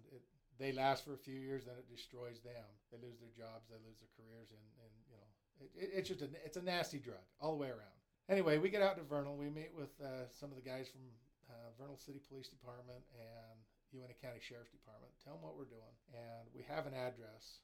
they 0.59 0.73
last 0.73 1.05
for 1.05 1.15
a 1.15 1.21
few 1.21 1.39
years 1.39 1.65
then 1.65 1.77
it 1.79 1.89
destroys 1.89 2.41
them 2.41 2.69
they 2.91 2.99
lose 3.01 3.19
their 3.19 3.33
jobs 3.33 3.69
they 3.69 3.81
lose 3.85 3.99
their 4.01 4.13
careers 4.17 4.51
and, 4.53 4.65
and 4.83 4.93
you 5.09 5.17
know 5.17 5.31
it, 5.61 5.71
it, 5.75 5.89
it's 5.99 6.09
just 6.09 6.23
a 6.23 6.29
it's 6.45 6.57
a 6.57 6.63
nasty 6.63 6.99
drug 6.99 7.23
all 7.41 7.53
the 7.53 7.63
way 7.63 7.69
around 7.69 7.97
anyway 8.29 8.59
we 8.59 8.69
get 8.69 8.83
out 8.83 8.97
to 8.97 9.05
vernal 9.05 9.37
we 9.37 9.49
meet 9.49 9.71
with 9.77 9.93
uh, 10.03 10.29
some 10.29 10.51
of 10.51 10.57
the 10.57 10.65
guys 10.65 10.89
from 10.89 11.03
uh, 11.51 11.71
vernal 11.77 11.97
city 11.97 12.21
police 12.29 12.49
department 12.49 13.05
and 13.13 13.59
Uintah 13.93 14.17
County 14.25 14.41
Sheriff's 14.41 14.73
Department. 14.73 15.13
Tell 15.21 15.37
them 15.37 15.45
what 15.45 15.61
we're 15.61 15.69
doing, 15.69 15.95
and 16.17 16.49
we 16.57 16.65
have 16.65 16.89
an 16.89 16.97
address 16.97 17.61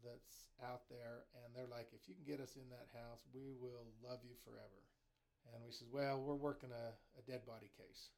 that's 0.00 0.48
out 0.64 0.88
there, 0.88 1.28
and 1.36 1.52
they're 1.52 1.68
like, 1.68 1.92
if 1.92 2.08
you 2.08 2.16
can 2.16 2.24
get 2.24 2.40
us 2.40 2.56
in 2.56 2.64
that 2.72 2.88
house, 2.96 3.28
we 3.36 3.52
will 3.60 3.92
love 4.00 4.24
you 4.24 4.32
forever. 4.40 4.80
And 5.52 5.60
we 5.60 5.72
says, 5.72 5.88
well, 5.92 6.20
we're 6.20 6.40
working 6.40 6.72
a, 6.72 6.96
a 7.20 7.22
dead 7.28 7.44
body 7.44 7.68
case, 7.76 8.12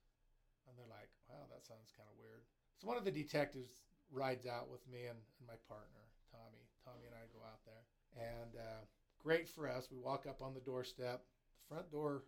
and 0.66 0.78
they're 0.78 0.90
like, 0.90 1.10
wow, 1.26 1.50
that 1.50 1.66
sounds 1.66 1.90
kind 1.98 2.06
of 2.06 2.14
weird. 2.18 2.46
So 2.78 2.86
one 2.86 2.98
of 2.98 3.06
the 3.06 3.14
detectives 3.14 3.82
rides 4.12 4.46
out 4.46 4.70
with 4.70 4.84
me 4.86 5.08
and, 5.08 5.18
and 5.40 5.46
my 5.48 5.58
partner, 5.66 6.04
Tommy. 6.30 6.62
Tommy 6.84 7.08
and 7.08 7.16
I 7.16 7.24
go 7.32 7.40
out 7.42 7.62
there, 7.64 7.84
and 8.18 8.52
uh, 8.58 8.82
great 9.18 9.48
for 9.48 9.68
us. 9.68 9.88
We 9.90 9.98
walk 9.98 10.26
up 10.28 10.42
on 10.42 10.54
the 10.54 10.60
doorstep. 10.60 11.24
The 11.24 11.66
front 11.74 11.90
door 11.90 12.24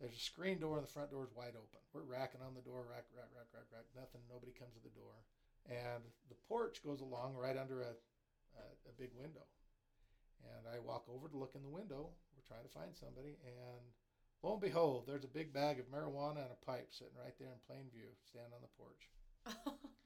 there's 0.00 0.16
a 0.16 0.28
screen 0.32 0.56
door 0.56 0.80
and 0.80 0.86
the 0.88 0.90
front 0.90 1.12
door 1.12 1.28
is 1.28 1.36
wide 1.36 1.52
open. 1.60 1.84
We're 1.92 2.08
racking 2.08 2.40
on 2.40 2.56
the 2.56 2.64
door, 2.64 2.88
rack, 2.88 3.04
rack, 3.12 3.28
rack, 3.36 3.52
rack, 3.52 3.68
rack. 3.68 3.84
Nothing. 3.92 4.24
Nobody 4.32 4.56
comes 4.56 4.72
to 4.72 4.80
the 4.80 4.96
door. 4.96 5.12
And 5.68 6.00
the 6.32 6.40
porch 6.48 6.80
goes 6.80 7.04
along 7.04 7.36
right 7.36 7.60
under 7.60 7.84
a, 7.84 7.92
a, 8.56 8.64
a 8.88 8.92
big 8.96 9.12
window. 9.12 9.44
And 10.40 10.64
I 10.72 10.80
walk 10.80 11.04
over 11.04 11.28
to 11.28 11.36
look 11.36 11.52
in 11.52 11.60
the 11.60 11.68
window. 11.68 12.16
We're 12.32 12.48
trying 12.48 12.64
to 12.64 12.72
find 12.72 12.96
somebody. 12.96 13.36
And 13.44 13.84
lo 14.40 14.56
and 14.56 14.64
behold, 14.64 15.04
there's 15.04 15.28
a 15.28 15.36
big 15.36 15.52
bag 15.52 15.76
of 15.76 15.92
marijuana 15.92 16.48
and 16.48 16.56
a 16.56 16.64
pipe 16.64 16.96
sitting 16.96 17.20
right 17.20 17.36
there 17.36 17.52
in 17.52 17.68
plain 17.68 17.92
view, 17.92 18.08
standing 18.24 18.56
on 18.56 18.64
the 18.64 18.72
porch. 18.80 19.12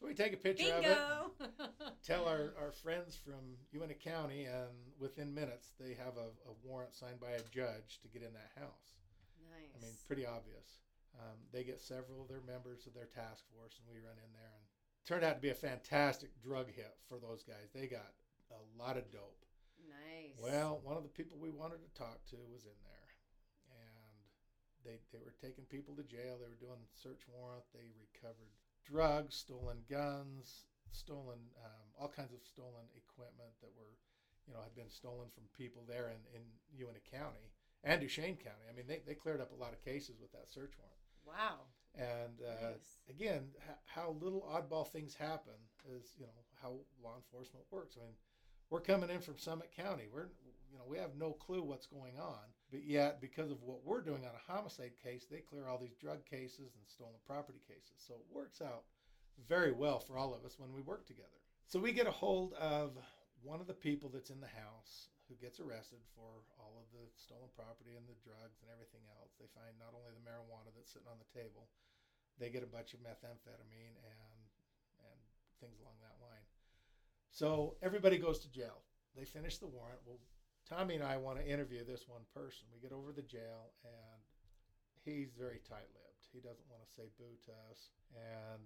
so 0.00 0.06
we 0.08 0.14
take 0.14 0.32
a 0.32 0.38
picture 0.40 0.72
of 0.72 0.84
it, 0.84 0.96
tell 2.06 2.24
our, 2.24 2.54
our 2.56 2.72
friends 2.72 3.16
from 3.20 3.60
Uintah 3.72 4.00
County, 4.00 4.44
and 4.44 4.72
within 4.98 5.34
minutes, 5.34 5.72
they 5.78 5.92
have 5.92 6.16
a, 6.16 6.32
a 6.48 6.52
warrant 6.64 6.94
signed 6.94 7.20
by 7.20 7.36
a 7.36 7.44
judge 7.52 8.00
to 8.00 8.08
get 8.08 8.22
in 8.22 8.32
that 8.32 8.50
house. 8.56 8.96
nice. 9.44 9.68
I 9.76 9.84
mean, 9.84 9.92
pretty 10.08 10.24
obvious. 10.24 10.80
Um, 11.20 11.36
they 11.52 11.64
get 11.64 11.80
several 11.80 12.22
of 12.22 12.28
their 12.28 12.40
members 12.48 12.86
of 12.86 12.94
their 12.94 13.12
task 13.12 13.44
force, 13.52 13.76
and 13.76 13.84
we 13.92 14.00
run 14.00 14.16
in 14.16 14.32
there, 14.32 14.54
and 14.56 14.64
turned 15.04 15.24
out 15.24 15.36
to 15.36 15.44
be 15.44 15.52
a 15.52 15.58
fantastic 15.58 16.30
drug 16.40 16.72
hit 16.72 16.96
for 17.04 17.20
those 17.20 17.44
guys. 17.44 17.68
They 17.74 17.84
got 17.84 18.16
a 18.48 18.62
lot 18.80 18.96
of 18.96 19.04
dope. 19.12 19.44
nice. 19.84 20.40
Well, 20.40 20.80
one 20.80 20.96
of 20.96 21.04
the 21.04 21.12
people 21.12 21.36
we 21.36 21.52
wanted 21.52 21.84
to 21.84 21.92
talk 21.92 22.24
to 22.32 22.40
was 22.48 22.64
in 22.64 22.78
there, 22.88 23.10
and 23.68 24.16
they 24.80 24.96
they 25.12 25.20
were 25.20 25.36
taking 25.36 25.68
people 25.68 25.92
to 26.00 26.08
jail. 26.08 26.40
They 26.40 26.48
were 26.48 26.62
doing 26.62 26.80
search 26.96 27.20
warrant. 27.28 27.68
They 27.76 27.92
recovered 28.00 28.54
drugs, 28.90 29.36
stolen 29.36 29.78
guns, 29.88 30.64
stolen 30.92 31.38
um, 31.64 31.86
all 32.00 32.08
kinds 32.08 32.32
of 32.32 32.40
stolen 32.42 32.86
equipment 32.96 33.52
that 33.62 33.70
were, 33.76 33.94
you 34.46 34.52
know, 34.54 34.60
had 34.62 34.74
been 34.74 34.90
stolen 34.90 35.28
from 35.34 35.44
people 35.56 35.84
there 35.88 36.08
in 36.10 36.20
in 36.34 36.42
Uintah 36.76 37.00
County 37.10 37.52
and 37.84 38.00
Duchesne 38.00 38.36
County. 38.36 38.66
I 38.68 38.74
mean, 38.76 38.86
they 38.88 39.00
they 39.06 39.14
cleared 39.14 39.40
up 39.40 39.52
a 39.52 39.60
lot 39.60 39.72
of 39.72 39.84
cases 39.84 40.18
with 40.20 40.32
that 40.32 40.50
search 40.50 40.72
warrant. 40.78 41.00
wow. 41.26 41.58
And 41.98 42.38
uh, 42.40 42.70
Nice. 42.78 42.98
again, 43.10 43.50
h- 43.66 43.76
how 43.86 44.14
little 44.20 44.46
oddball 44.46 44.86
things 44.88 45.14
happen 45.14 45.58
is, 45.88 46.14
you 46.16 46.26
know, 46.26 46.38
how 46.62 46.78
law 47.02 47.16
enforcement 47.16 47.64
works. 47.70 47.96
I 47.98 48.04
mean, 48.06 48.14
we're 48.70 48.80
coming 48.80 49.10
in 49.10 49.20
from 49.20 49.36
Summit 49.36 49.70
County. 49.74 50.06
We're, 50.06 50.30
you 50.70 50.78
know, 50.78 50.86
we 50.86 50.98
have 50.98 51.18
no 51.18 51.32
clue 51.34 51.62
what's 51.62 51.86
going 51.86 52.14
on, 52.22 52.46
but 52.70 52.86
yet 52.86 53.20
because 53.20 53.50
of 53.50 53.62
what 53.62 53.84
we're 53.84 54.00
doing 54.00 54.22
on 54.22 54.30
a 54.30 54.52
homicide 54.52 54.94
case, 55.02 55.26
they 55.26 55.42
clear 55.42 55.66
all 55.66 55.78
these 55.78 55.98
drug 55.98 56.24
cases 56.24 56.78
and 56.78 56.86
stolen 56.86 57.18
property 57.26 57.60
cases. 57.66 57.98
So 57.98 58.14
it 58.14 58.30
works 58.30 58.62
out 58.62 58.86
very 59.48 59.72
well 59.72 59.98
for 59.98 60.16
all 60.16 60.34
of 60.34 60.46
us 60.46 60.58
when 60.58 60.72
we 60.72 60.80
work 60.86 61.06
together. 61.06 61.42
So 61.66 61.82
we 61.82 61.90
get 61.90 62.06
a 62.06 62.14
hold 62.14 62.54
of 62.54 62.94
one 63.42 63.58
of 63.58 63.66
the 63.66 63.74
people 63.74 64.06
that's 64.06 64.30
in 64.30 64.38
the 64.38 64.54
house 64.54 65.10
who 65.26 65.34
gets 65.38 65.58
arrested 65.58 66.02
for 66.14 66.46
all 66.58 66.78
of 66.78 66.86
the 66.94 67.06
stolen 67.18 67.50
property 67.58 67.98
and 67.98 68.06
the 68.06 68.18
drugs 68.22 68.62
and 68.62 68.70
everything 68.70 69.02
else. 69.18 69.34
They 69.38 69.50
find 69.50 69.74
not 69.78 69.94
only 69.94 70.14
the 70.14 70.22
marijuana 70.22 70.70
that's 70.74 70.94
sitting 70.94 71.10
on 71.10 71.18
the 71.18 71.30
table, 71.34 71.70
they 72.38 72.50
get 72.50 72.66
a 72.66 72.70
bunch 72.70 72.94
of 72.94 73.02
methamphetamine 73.02 73.98
and 73.98 74.42
and 75.02 75.18
things 75.58 75.78
along 75.82 75.98
that. 76.02 76.19
So 77.30 77.76
everybody 77.82 78.18
goes 78.18 78.38
to 78.40 78.52
jail. 78.52 78.82
They 79.16 79.24
finish 79.24 79.58
the 79.58 79.66
warrant. 79.66 80.00
Well, 80.06 80.18
Tommy 80.68 80.94
and 80.94 81.04
I 81.04 81.16
want 81.16 81.38
to 81.38 81.46
interview 81.46 81.84
this 81.84 82.06
one 82.06 82.22
person. 82.34 82.66
We 82.72 82.80
get 82.80 82.92
over 82.92 83.10
to 83.10 83.16
the 83.16 83.26
jail 83.26 83.74
and 83.84 84.20
he's 85.04 85.32
very 85.32 85.60
tight-lipped. 85.66 86.28
He 86.30 86.38
doesn't 86.38 86.70
want 86.70 86.86
to 86.86 86.94
say 86.94 87.10
boo 87.18 87.34
to 87.50 87.54
us, 87.72 87.90
and 88.14 88.62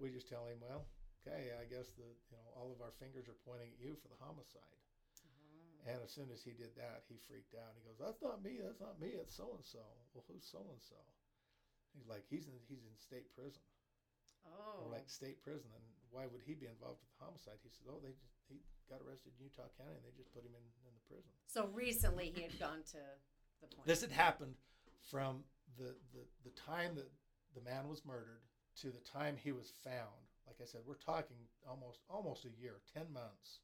we 0.00 0.08
just 0.08 0.24
tell 0.24 0.48
him, 0.48 0.56
well, 0.64 0.88
okay, 1.20 1.52
I 1.52 1.68
guess 1.68 1.92
the 1.92 2.08
you 2.32 2.36
know 2.40 2.48
all 2.56 2.72
of 2.72 2.80
our 2.80 2.96
fingers 2.96 3.28
are 3.28 3.44
pointing 3.44 3.68
at 3.72 3.80
you 3.82 3.92
for 4.00 4.08
the 4.08 4.16
homicide. 4.24 4.80
Oh. 5.20 5.92
And 5.92 6.00
as 6.00 6.16
soon 6.16 6.32
as 6.32 6.40
he 6.40 6.56
did 6.56 6.72
that, 6.80 7.04
he 7.12 7.20
freaked 7.28 7.52
out. 7.52 7.76
He 7.76 7.84
goes, 7.84 8.00
"That's 8.00 8.24
not 8.24 8.40
me. 8.40 8.64
That's 8.64 8.80
not 8.80 8.96
me. 8.96 9.12
It's 9.20 9.36
so 9.36 9.52
and 9.52 9.64
so." 9.64 9.84
Well, 10.16 10.24
who's 10.24 10.48
so 10.48 10.64
and 10.72 10.80
so? 10.80 10.96
He's 11.92 12.08
like, 12.08 12.24
"He's 12.32 12.48
in 12.48 12.56
he's 12.68 12.88
in 12.88 12.96
state 12.96 13.28
prison." 13.36 13.60
Oh. 14.48 14.88
Like, 14.88 15.08
"State 15.12 15.44
prison? 15.44 15.68
And 15.76 15.84
why 16.14 16.30
would 16.30 16.46
he 16.46 16.54
be 16.54 16.70
involved 16.70 17.02
with 17.02 17.10
the 17.10 17.20
homicide?" 17.26 17.58
He 17.66 17.74
said, 17.74 17.90
"Oh, 17.90 17.98
they 17.98 18.14
just 18.14 18.38
he 18.46 18.62
got 18.86 19.02
arrested 19.02 19.34
in 19.34 19.50
Utah 19.50 19.66
County, 19.74 19.98
and 19.98 20.06
they 20.06 20.14
just 20.14 20.30
put 20.30 20.46
him 20.46 20.54
in 20.54 20.64
in 20.86 20.94
the 20.94 21.04
prison." 21.10 21.34
so 21.50 21.66
recently 21.74 22.30
he 22.30 22.46
had 22.46 22.56
gone 22.62 22.86
to 22.94 23.02
the 23.60 23.66
point. 23.66 23.86
This 23.90 24.00
had 24.06 24.14
happened 24.14 24.54
from 25.10 25.42
the 25.76 25.98
the 26.14 26.22
the 26.46 26.54
time 26.54 26.94
that 26.94 27.10
the 27.58 27.66
man 27.66 27.90
was 27.90 28.06
murdered 28.06 28.46
to 28.82 28.94
the 28.94 29.02
time 29.02 29.36
he 29.36 29.52
was 29.52 29.74
found. 29.82 30.22
Like 30.46 30.62
I 30.62 30.66
said, 30.66 30.82
we're 30.86 31.02
talking 31.02 31.36
almost 31.66 32.06
almost 32.08 32.46
a 32.46 32.52
year, 32.60 32.78
ten 32.92 33.10
months, 33.12 33.60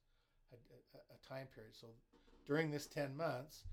a, 0.50 0.59
a, 0.59 1.00
a 1.14 1.19
time 1.23 1.47
period. 1.54 1.76
So 1.76 1.88
during 2.47 2.71
this 2.71 2.87
ten 2.87 3.16
months, 3.16 3.64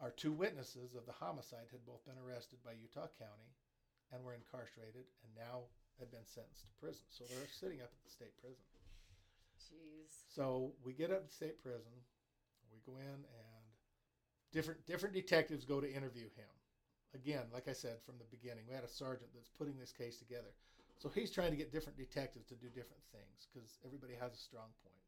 our 0.00 0.10
two 0.10 0.32
witnesses 0.32 0.94
of 0.94 1.06
the 1.06 1.12
homicide 1.12 1.68
had 1.70 1.84
both 1.84 2.04
been 2.06 2.18
arrested 2.18 2.58
by 2.64 2.72
Utah 2.72 3.08
County, 3.18 3.50
and 4.12 4.22
were 4.22 4.34
incarcerated, 4.34 5.08
and 5.24 5.32
now 5.36 5.62
had 6.02 6.10
been 6.10 6.26
sentenced 6.26 6.66
to 6.66 6.74
prison. 6.82 7.06
So 7.14 7.22
they're 7.30 7.46
sitting 7.46 7.78
up 7.78 7.94
at 7.94 8.02
the 8.02 8.10
state 8.10 8.34
prison. 8.42 8.66
Jeez. 9.54 10.10
So 10.26 10.74
we 10.82 10.90
get 10.92 11.14
up 11.14 11.22
to 11.22 11.30
state 11.30 11.62
prison. 11.62 11.94
We 12.74 12.82
go 12.82 12.98
in 12.98 13.22
and 13.22 13.64
different 14.50 14.82
different 14.82 15.14
detectives 15.14 15.62
go 15.62 15.78
to 15.78 15.86
interview 15.86 16.26
him. 16.34 16.50
Again, 17.14 17.46
like 17.54 17.70
I 17.70 17.76
said 17.76 18.02
from 18.02 18.18
the 18.18 18.26
beginning, 18.34 18.66
we 18.66 18.74
had 18.74 18.82
a 18.82 18.90
sergeant 18.90 19.30
that's 19.30 19.52
putting 19.54 19.78
this 19.78 19.94
case 19.94 20.18
together. 20.18 20.50
So 20.98 21.06
he's 21.06 21.30
trying 21.30 21.54
to 21.54 21.60
get 21.60 21.70
different 21.70 21.98
detectives 21.98 22.50
to 22.50 22.58
do 22.58 22.66
different 22.72 23.02
things 23.14 23.46
because 23.46 23.78
everybody 23.86 24.18
has 24.18 24.34
a 24.34 24.40
strong 24.40 24.74
point. 24.82 25.02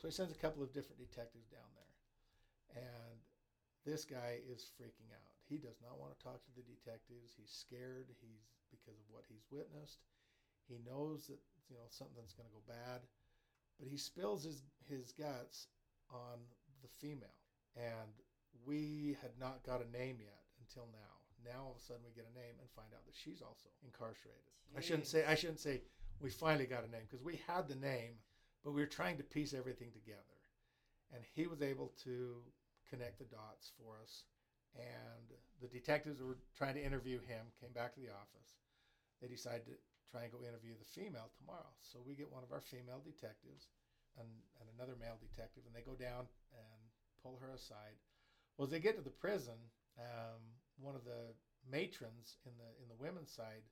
So 0.00 0.08
he 0.08 0.14
sends 0.14 0.32
a 0.32 0.38
couple 0.38 0.62
of 0.62 0.72
different 0.72 1.02
detectives 1.02 1.50
down 1.50 1.68
there. 1.74 2.84
And 2.84 3.18
this 3.84 4.04
guy 4.04 4.38
is 4.46 4.70
freaking 4.78 5.10
out. 5.10 5.34
He 5.48 5.58
does 5.58 5.80
not 5.82 5.98
want 5.98 6.12
to 6.14 6.20
talk 6.20 6.44
to 6.44 6.52
the 6.54 6.62
detectives. 6.68 7.34
He's 7.34 7.50
scared. 7.50 8.12
He's 8.20 8.44
because 8.70 9.00
of 9.00 9.08
what 9.08 9.24
he's 9.26 9.48
witnessed. 9.50 10.04
He 10.68 10.78
knows 10.84 11.26
that 11.26 11.40
you 11.68 11.76
know 11.76 11.88
something's 11.88 12.32
going 12.32 12.48
to 12.48 12.54
go 12.54 12.62
bad 12.68 13.02
but 13.78 13.88
he 13.88 13.96
spills 13.96 14.44
his 14.44 14.62
his 14.88 15.12
guts 15.12 15.68
on 16.10 16.38
the 16.82 16.88
female. 16.88 17.38
And 17.76 18.10
we 18.66 19.16
had 19.22 19.30
not 19.38 19.62
got 19.64 19.80
a 19.80 19.90
name 19.90 20.18
yet 20.20 20.42
until 20.60 20.88
now. 20.92 21.14
Now 21.44 21.64
all 21.64 21.70
of 21.72 21.78
a 21.78 21.80
sudden 21.80 22.02
we 22.04 22.12
get 22.12 22.26
a 22.26 22.38
name 22.38 22.58
and 22.58 22.68
find 22.74 22.88
out 22.92 23.06
that 23.06 23.14
she's 23.14 23.40
also 23.40 23.68
incarcerated. 23.84 24.50
I 24.76 24.80
shouldn't 24.80 25.06
say 25.06 25.24
i 25.24 25.34
shouldn't 25.34 25.60
say 25.60 25.80
we 26.20 26.30
finally 26.30 26.66
got 26.66 26.84
a 26.84 26.90
name 26.90 27.06
because 27.08 27.24
we 27.24 27.40
had 27.46 27.68
the 27.68 27.76
name 27.76 28.18
but 28.64 28.72
we 28.72 28.80
were 28.82 28.90
trying 28.90 29.16
to 29.18 29.22
piece 29.22 29.54
everything 29.54 29.90
together. 29.92 30.36
And 31.14 31.22
he 31.34 31.46
was 31.46 31.62
able 31.62 31.92
to 32.04 32.42
connect 32.90 33.18
the 33.18 33.24
dots 33.24 33.72
for 33.78 33.96
us. 34.02 34.24
And 34.76 35.32
the 35.62 35.68
detectives 35.68 36.18
who 36.18 36.26
were 36.26 36.38
trying 36.56 36.74
to 36.74 36.84
interview 36.84 37.20
him 37.20 37.46
came 37.60 37.72
back 37.72 37.94
to 37.94 38.00
the 38.00 38.10
office. 38.10 38.58
They 39.22 39.28
decided 39.28 39.66
to 39.66 39.72
try 40.10 40.24
and 40.24 40.32
go 40.32 40.40
interview 40.40 40.72
the 40.76 40.88
female 40.88 41.28
tomorrow. 41.36 41.68
So 41.80 42.00
we 42.00 42.16
get 42.16 42.32
one 42.32 42.42
of 42.44 42.52
our 42.52 42.64
female 42.64 43.00
detectives 43.04 43.68
and, 44.16 44.28
and 44.60 44.66
another 44.76 44.96
male 44.98 45.20
detective, 45.20 45.62
and 45.68 45.74
they 45.76 45.84
go 45.84 45.94
down 45.94 46.26
and 46.52 46.80
pull 47.22 47.38
her 47.38 47.52
aside. 47.52 47.96
Well, 48.56 48.66
as 48.66 48.72
they 48.72 48.80
get 48.80 48.96
to 48.96 49.04
the 49.04 49.14
prison, 49.14 49.58
um, 50.00 50.40
one 50.80 50.96
of 50.96 51.04
the 51.04 51.34
matrons 51.68 52.40
in 52.46 52.54
the 52.58 52.70
in 52.82 52.88
the 52.88 52.98
women's 52.98 53.30
side 53.30 53.62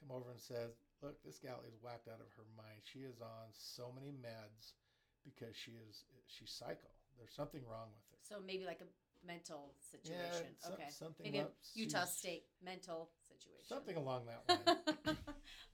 come 0.00 0.10
over 0.10 0.30
and 0.30 0.40
says, 0.40 0.74
"Look, 1.02 1.22
this 1.22 1.38
gal 1.38 1.62
is 1.66 1.76
whacked 1.82 2.08
out 2.08 2.20
of 2.20 2.30
her 2.34 2.46
mind. 2.56 2.82
She 2.82 3.00
is 3.06 3.20
on 3.20 3.52
so 3.52 3.92
many 3.94 4.10
meds 4.10 4.74
because 5.22 5.54
she 5.54 5.78
is 5.78 6.04
she's 6.26 6.50
psycho. 6.50 6.90
There's 7.18 7.34
something 7.34 7.62
wrong 7.66 7.90
with 7.94 8.04
her." 8.10 8.18
So 8.22 8.42
maybe 8.44 8.64
like 8.64 8.80
a 8.80 8.90
mental 9.26 9.74
situation. 9.78 10.54
some- 10.58 10.72
okay. 10.74 10.90
something 10.90 11.24
Maybe 11.32 11.46
Utah 11.74 12.04
State 12.04 12.44
mental 12.62 13.10
situation. 13.38 13.66
Something 13.68 13.96
along 13.96 14.26
that 14.26 14.42
line. 15.06 15.16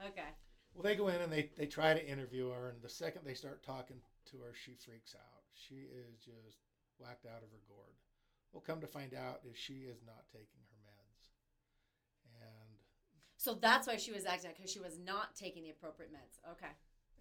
okay. 0.09 0.31
Well, 0.75 0.83
they 0.83 0.97
go 0.97 1.09
in 1.09 1.21
and 1.21 1.33
they, 1.33 1.51
they 1.57 1.67
try 1.67 1.95
to 1.95 2.05
interview 2.07 2.51
her, 2.51 2.69
and 2.71 2.83
the 2.83 2.89
second 2.89 3.23
they 3.25 3.35
start 3.35 3.63
talking 3.63 3.97
to 4.31 4.37
her, 4.43 4.53
she 4.55 4.75
freaks 4.75 5.15
out. 5.15 5.43
She 5.55 5.87
is 5.89 6.19
just 6.19 6.59
whacked 6.99 7.27
out 7.27 7.43
of 7.43 7.51
her 7.55 7.63
gourd. 7.69 7.95
Well, 8.53 8.63
come 8.67 8.81
to 8.81 8.87
find 8.91 9.15
out 9.15 9.41
is 9.49 9.57
she 9.57 9.87
is 9.87 10.03
not 10.07 10.27
taking 10.31 10.63
her 10.71 10.81
meds, 10.87 11.31
and 12.39 12.71
So 13.37 13.55
that's 13.55 13.87
why 13.87 13.97
she 13.97 14.13
was 14.13 14.27
acting 14.27 14.51
because 14.57 14.71
she 14.71 14.79
was 14.81 14.99
not 14.99 15.35
taking 15.35 15.63
the 15.63 15.71
appropriate 15.71 16.13
meds. 16.13 16.39
Okay. 16.53 16.71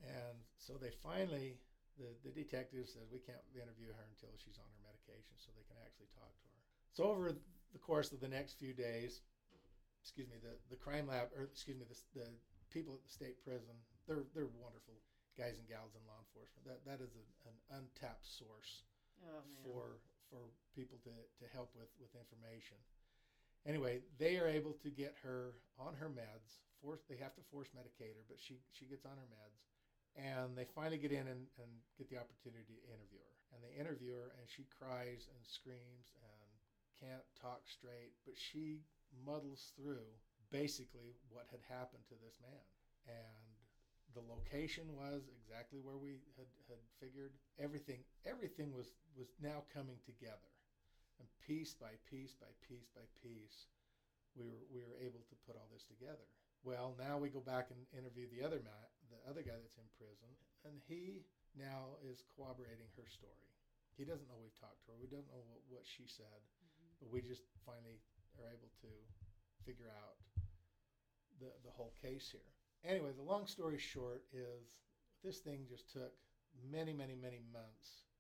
and 0.04 0.38
so 0.58 0.74
they 0.78 0.90
finally 0.92 1.58
the 1.98 2.10
the 2.26 2.34
detective 2.34 2.86
says 2.90 3.10
we 3.14 3.20
can't 3.22 3.42
interview 3.54 3.90
her 3.94 4.06
until 4.14 4.34
she's 4.38 4.58
on 4.58 4.66
her 4.66 4.82
medication, 4.86 5.34
so 5.38 5.50
they 5.58 5.66
can 5.70 5.78
actually 5.86 6.10
talk 6.14 6.34
to 6.42 6.48
her. 6.50 6.62
So 6.94 7.04
over 7.06 7.34
the 7.34 7.80
course 7.82 8.12
of 8.12 8.20
the 8.22 8.30
next 8.30 8.58
few 8.58 8.74
days, 8.74 9.22
excuse 10.04 10.28
me, 10.28 10.36
the 10.44 10.60
the 10.70 10.76
crime 10.76 11.08
lab 11.08 11.32
or 11.40 11.48
excuse 11.48 11.80
me, 11.80 11.88
the 11.88 11.98
the 12.20 12.28
people 12.76 12.94
at 12.94 13.04
the 13.08 13.14
state 13.16 13.40
prison, 13.40 13.74
they're 14.06 14.28
they're 14.36 14.52
wonderful 14.60 15.00
guys 15.40 15.56
and 15.58 15.66
gals 15.66 15.96
in 15.96 16.04
law 16.06 16.20
enforcement. 16.20 16.68
That 16.68 16.84
that 16.84 17.00
is 17.00 17.16
a, 17.16 17.26
an 17.48 17.58
untapped 17.80 18.28
source 18.28 18.84
Oh, 19.24 19.40
for 19.64 20.04
for 20.28 20.52
people 20.76 21.00
to, 21.08 21.16
to 21.16 21.46
help 21.56 21.72
with 21.74 21.90
with 22.04 22.12
information. 22.20 22.76
Anyway, 23.64 24.04
they 24.20 24.36
are 24.36 24.52
able 24.52 24.76
to 24.84 24.92
get 24.92 25.16
her 25.24 25.56
on 25.80 25.96
her 25.96 26.12
meds. 26.12 26.60
Force 26.84 27.00
they 27.08 27.16
have 27.16 27.32
to 27.40 27.44
force 27.48 27.72
medicate 27.72 28.12
her, 28.20 28.26
but 28.28 28.36
she 28.44 28.60
she 28.76 28.84
gets 28.92 29.08
on 29.08 29.16
her 29.16 29.30
meds, 29.32 29.60
and 30.20 30.52
they 30.60 30.68
finally 30.76 31.00
get 31.00 31.16
in 31.16 31.24
and, 31.32 31.48
and 31.56 31.72
get 31.96 32.12
the 32.12 32.20
opportunity 32.20 32.76
to 32.76 32.92
interview 32.92 33.24
her. 33.24 33.36
And 33.56 33.64
they 33.64 33.72
interview 33.80 34.12
her, 34.20 34.36
and 34.36 34.44
she 34.52 34.68
cries 34.76 35.32
and 35.32 35.42
screams 35.48 36.12
and 36.20 36.50
can't 37.00 37.24
talk 37.40 37.64
straight, 37.72 38.12
but 38.28 38.36
she 38.36 38.84
muddles 39.26 39.72
through 39.76 40.08
basically 40.52 41.18
what 41.30 41.48
had 41.52 41.62
happened 41.70 42.04
to 42.10 42.16
this 42.24 42.38
man. 42.42 42.66
And 43.08 43.54
the 44.14 44.22
location 44.24 44.94
was 44.96 45.26
exactly 45.34 45.80
where 45.82 45.98
we 45.98 46.22
had, 46.38 46.50
had 46.70 46.80
figured. 47.00 47.34
Everything 47.60 48.04
everything 48.26 48.74
was 48.74 48.94
was 49.18 49.34
now 49.42 49.64
coming 49.74 49.98
together. 50.06 50.52
And 51.20 51.28
piece 51.42 51.74
by 51.74 51.96
piece 52.10 52.34
by 52.36 52.52
piece 52.62 52.90
by 52.94 53.06
piece 53.22 53.68
we 54.36 54.46
were 54.50 54.66
we 54.74 54.82
were 54.86 54.98
able 55.02 55.22
to 55.30 55.36
put 55.46 55.56
all 55.58 55.70
this 55.72 55.86
together. 55.86 56.26
Well 56.64 56.96
now 56.98 57.18
we 57.18 57.30
go 57.30 57.42
back 57.42 57.70
and 57.70 57.80
interview 57.98 58.28
the 58.30 58.42
other 58.46 58.62
ma 58.64 58.78
the 59.12 59.22
other 59.30 59.42
guy 59.44 59.58
that's 59.62 59.78
in 59.78 59.88
prison 59.98 60.30
and 60.66 60.80
he 60.88 61.26
now 61.58 61.98
is 62.02 62.24
corroborating 62.36 62.90
her 62.98 63.06
story. 63.10 63.50
He 63.98 64.06
doesn't 64.06 64.26
know 64.30 64.38
we've 64.42 64.58
talked 64.58 64.82
to 64.86 64.92
her. 64.94 64.98
We 64.98 65.06
don't 65.10 65.28
know 65.30 65.42
what, 65.46 65.62
what 65.70 65.86
she 65.86 66.06
said 66.08 66.42
Mhm. 66.64 66.98
but 67.00 67.10
we 67.14 67.22
just 67.22 67.44
finally 67.66 68.00
are 68.42 68.50
able 68.50 68.72
to 68.82 68.92
figure 69.66 69.92
out 69.92 70.18
the 71.40 71.54
the 71.64 71.72
whole 71.72 71.94
case 72.02 72.30
here 72.32 72.54
anyway, 72.86 73.12
the 73.16 73.24
long 73.24 73.48
story 73.48 73.80
short 73.80 74.24
is 74.32 74.76
this 75.24 75.40
thing 75.40 75.66
just 75.68 75.92
took 75.92 76.12
many, 76.60 76.94
many, 76.94 77.16
many 77.16 77.40
months 77.52 78.12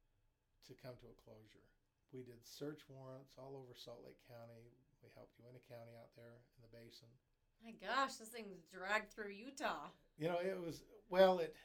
to 0.68 0.74
come 0.80 0.96
to 1.04 1.12
a 1.12 1.18
closure. 1.28 1.68
We 2.16 2.24
did 2.24 2.40
search 2.44 2.88
warrants 2.88 3.36
all 3.36 3.60
over 3.60 3.76
Salt 3.76 4.02
Lake 4.06 4.20
County. 4.24 4.72
We 5.04 5.12
helped 5.16 5.36
Uintah 5.44 5.64
County 5.68 5.92
out 6.00 6.16
there 6.16 6.40
in 6.56 6.64
the 6.64 6.72
basin. 6.72 7.12
My 7.60 7.76
gosh, 7.76 8.16
this 8.20 8.32
thing's 8.32 8.64
dragged 8.72 9.12
through 9.12 9.36
Utah. 9.36 9.92
You 10.16 10.32
know, 10.32 10.40
it 10.40 10.56
was 10.56 10.84
well, 11.10 11.40
it 11.40 11.56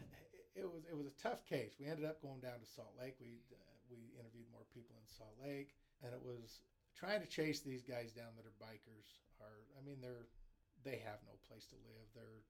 it 0.55 0.67
was 0.67 0.83
it 0.91 0.97
was 0.97 1.07
a 1.07 1.17
tough 1.21 1.47
case. 1.47 1.79
We 1.79 1.87
ended 1.87 2.07
up 2.07 2.23
going 2.23 2.41
down 2.41 2.59
to 2.59 2.67
Salt 2.67 2.95
Lake. 2.99 3.15
We 3.21 3.43
uh, 3.53 3.75
we 3.91 4.11
interviewed 4.19 4.49
more 4.51 4.67
people 4.75 4.97
in 4.99 5.07
Salt 5.07 5.35
Lake, 5.39 5.77
and 6.03 6.15
it 6.15 6.23
was 6.23 6.63
trying 6.99 7.23
to 7.23 7.31
chase 7.31 7.63
these 7.63 7.87
guys 7.87 8.11
down 8.11 8.35
that 8.35 8.43
are 8.43 8.59
bikers. 8.59 9.23
Are 9.39 9.63
I 9.79 9.81
mean, 9.87 10.03
they're 10.03 10.27
they 10.83 10.99
have 11.07 11.23
no 11.23 11.39
place 11.47 11.67
to 11.71 11.79
live. 11.87 12.07
They're 12.13 12.43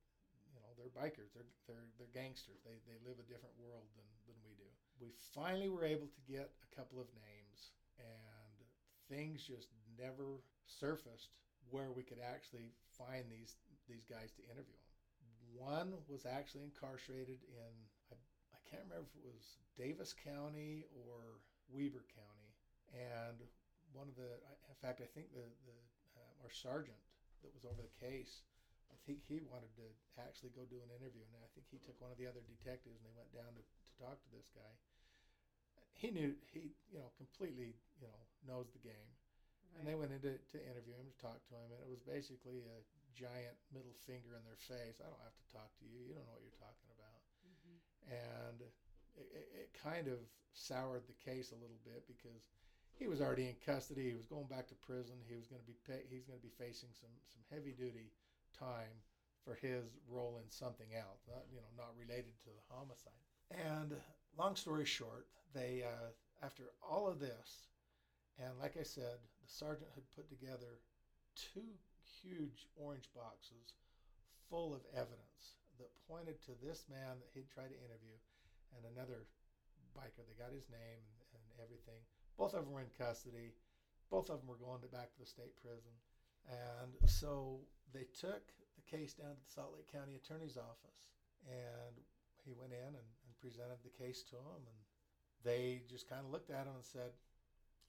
you 0.56 0.60
know 0.64 0.72
they're 0.80 0.92
bikers. 0.96 1.36
They're 1.36 1.52
they're 1.68 1.88
they're 2.00 2.16
gangsters. 2.16 2.64
They 2.64 2.80
they 2.88 2.96
live 3.04 3.20
a 3.20 3.28
different 3.28 3.54
world 3.60 3.92
than 3.92 4.08
than 4.24 4.40
we 4.40 4.56
do. 4.56 4.68
We 4.96 5.12
finally 5.36 5.68
were 5.68 5.84
able 5.84 6.08
to 6.08 6.22
get 6.24 6.48
a 6.64 6.68
couple 6.72 6.98
of 6.98 7.12
names, 7.12 7.76
and 8.00 8.56
things 9.12 9.44
just 9.44 9.68
never 10.00 10.40
surfaced 10.64 11.36
where 11.68 11.92
we 11.92 12.02
could 12.02 12.24
actually 12.24 12.72
find 12.96 13.28
these 13.28 13.60
these 13.84 14.08
guys 14.08 14.32
to 14.40 14.42
interview 14.48 14.76
them. 14.76 14.88
One 15.52 15.92
was 16.08 16.24
actually 16.24 16.64
incarcerated 16.64 17.44
in 17.44 17.72
I, 18.12 18.16
I 18.56 18.60
can't 18.64 18.84
remember 18.88 19.08
if 19.12 19.16
it 19.20 19.28
was 19.28 19.60
Davis 19.76 20.16
County 20.16 20.84
or 20.92 21.40
Weber 21.68 22.04
County, 22.12 22.52
and 22.96 23.44
one 23.92 24.08
of 24.08 24.16
the 24.16 24.38
in 24.68 24.76
fact 24.80 25.00
I 25.00 25.08
think 25.08 25.32
the 25.32 25.46
the 25.66 25.78
uh, 26.18 26.44
our 26.44 26.52
sergeant 26.52 26.98
that 27.42 27.52
was 27.54 27.64
over 27.64 27.80
the 27.82 27.96
case 28.00 28.42
I 28.88 28.96
think 29.04 29.20
he 29.24 29.40
wanted 29.44 29.72
to 29.76 29.86
actually 30.20 30.52
go 30.56 30.64
do 30.64 30.80
an 30.80 30.88
interview, 30.92 31.24
and 31.28 31.44
I 31.44 31.48
think 31.52 31.68
he 31.68 31.76
took 31.80 31.96
one 32.00 32.08
of 32.12 32.16
the 32.16 32.24
other 32.28 32.40
detectives, 32.44 32.96
and 33.00 33.04
they 33.04 33.12
went 33.16 33.28
down 33.36 33.52
to, 33.56 33.60
to 33.60 33.90
talk 34.00 34.16
to 34.20 34.30
this 34.32 34.48
guy. 34.52 34.72
He 35.92 36.08
knew 36.08 36.32
he, 36.48 36.72
you 36.88 36.98
know, 37.02 37.10
completely, 37.18 37.76
you 38.00 38.08
know, 38.08 38.20
knows 38.46 38.70
the 38.72 38.80
game, 38.80 39.10
and 39.76 39.84
they 39.84 39.92
went 39.98 40.14
in 40.14 40.22
to, 40.24 40.38
to 40.38 40.58
interview 40.62 40.94
him, 40.96 41.04
to 41.10 41.18
talk 41.20 41.42
to 41.50 41.54
him, 41.58 41.68
and 41.74 41.80
it 41.82 41.90
was 41.90 42.00
basically 42.00 42.64
a 42.64 42.80
giant 43.12 43.58
middle 43.74 43.94
finger 44.06 44.38
in 44.38 44.42
their 44.46 44.56
face. 44.56 45.02
I 45.02 45.10
don't 45.10 45.24
have 45.26 45.36
to 45.36 45.46
talk 45.52 45.68
to 45.82 45.86
you. 45.88 45.98
You 46.06 46.14
don't 46.16 46.24
know 46.24 46.36
what 46.38 46.44
you're 46.46 46.60
talking 46.62 46.88
about, 46.96 47.20
Mhm. 47.44 47.76
and 48.08 48.58
it, 49.20 49.28
it 49.52 49.68
kind 49.74 50.06
of 50.08 50.22
soured 50.54 51.04
the 51.10 51.18
case 51.18 51.50
a 51.52 51.58
little 51.60 51.80
bit 51.84 52.06
because 52.06 52.46
he 52.98 53.06
was 53.06 53.20
already 53.20 53.46
in 53.46 53.56
custody. 53.64 54.10
He 54.10 54.18
was 54.18 54.26
going 54.26 54.46
back 54.50 54.66
to 54.68 54.74
prison. 54.74 55.14
He 55.26 55.36
was 55.38 55.46
going 55.46 55.62
to 55.62 55.66
be 55.66 55.78
pay, 55.86 56.02
he's 56.10 56.26
going 56.26 56.38
to 56.38 56.44
be 56.46 56.54
facing 56.58 56.90
some 56.92 57.14
some 57.30 57.42
heavy 57.50 57.72
duty 57.72 58.10
time 58.58 58.92
for 59.46 59.54
his 59.54 59.96
role 60.10 60.42
in 60.42 60.50
something 60.50 60.90
else, 60.92 61.22
not, 61.30 61.46
you 61.48 61.62
know, 61.62 61.72
not 61.78 61.94
related 61.96 62.34
to 62.44 62.50
the 62.50 62.66
homicide. 62.68 63.22
And 63.54 63.94
long 64.36 64.56
story 64.56 64.84
short, 64.84 65.26
they 65.54 65.86
uh, 65.86 66.10
after 66.44 66.74
all 66.82 67.08
of 67.08 67.20
this, 67.22 67.70
and 68.36 68.52
like 68.58 68.76
I 68.76 68.82
said, 68.82 69.22
the 69.40 69.48
sergeant 69.48 69.90
had 69.94 70.04
put 70.12 70.28
together 70.28 70.82
two 71.38 71.78
huge 72.02 72.66
orange 72.74 73.08
boxes 73.14 73.78
full 74.50 74.74
of 74.74 74.82
evidence 74.92 75.58
that 75.78 75.94
pointed 76.10 76.42
to 76.42 76.52
this 76.58 76.84
man 76.90 77.22
that 77.22 77.30
he'd 77.32 77.48
tried 77.48 77.70
to 77.70 77.78
interview 77.78 78.16
and 78.74 78.82
another 78.90 79.24
biker. 79.94 80.26
They 80.26 80.34
got 80.34 80.52
his 80.52 80.66
name 80.68 81.00
and, 81.32 81.40
and 81.40 81.58
everything. 81.62 82.02
Both 82.38 82.54
of 82.54 82.64
them 82.64 82.72
were 82.72 82.80
in 82.80 82.90
custody. 82.96 83.52
Both 84.10 84.30
of 84.30 84.38
them 84.40 84.48
were 84.48 84.56
going 84.62 84.80
to 84.80 84.88
back 84.88 85.12
to 85.12 85.18
the 85.20 85.26
state 85.26 85.52
prison. 85.60 85.92
And 86.48 86.94
so 87.10 87.60
they 87.92 88.06
took 88.18 88.40
the 88.78 88.84
case 88.88 89.12
down 89.12 89.34
to 89.36 89.42
the 89.44 89.52
Salt 89.52 89.74
Lake 89.76 89.90
County 89.92 90.14
Attorney's 90.16 90.56
Office, 90.56 91.10
and 91.44 91.92
he 92.46 92.54
went 92.56 92.72
in 92.72 92.88
and, 92.96 93.08
and 93.26 93.32
presented 93.42 93.82
the 93.84 93.92
case 93.92 94.22
to 94.32 94.36
them, 94.40 94.62
and 94.64 94.78
they 95.44 95.82
just 95.90 96.08
kind 96.08 96.24
of 96.24 96.30
looked 96.30 96.48
at 96.48 96.64
him 96.64 96.72
and 96.78 96.84
said, 96.86 97.12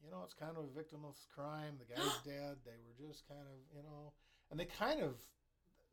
"You 0.04 0.12
know, 0.12 0.20
it's 0.26 0.34
kind 0.34 0.58
of 0.58 0.66
a 0.66 0.74
victimless 0.76 1.24
crime. 1.34 1.80
The 1.80 1.88
guy's 1.96 2.18
dead. 2.26 2.58
They 2.66 2.76
were 2.84 2.98
just 3.00 3.24
kind 3.30 3.48
of, 3.48 3.56
you 3.72 3.84
know," 3.84 4.12
and 4.52 4.60
they 4.60 4.66
kind 4.66 5.00
of, 5.00 5.16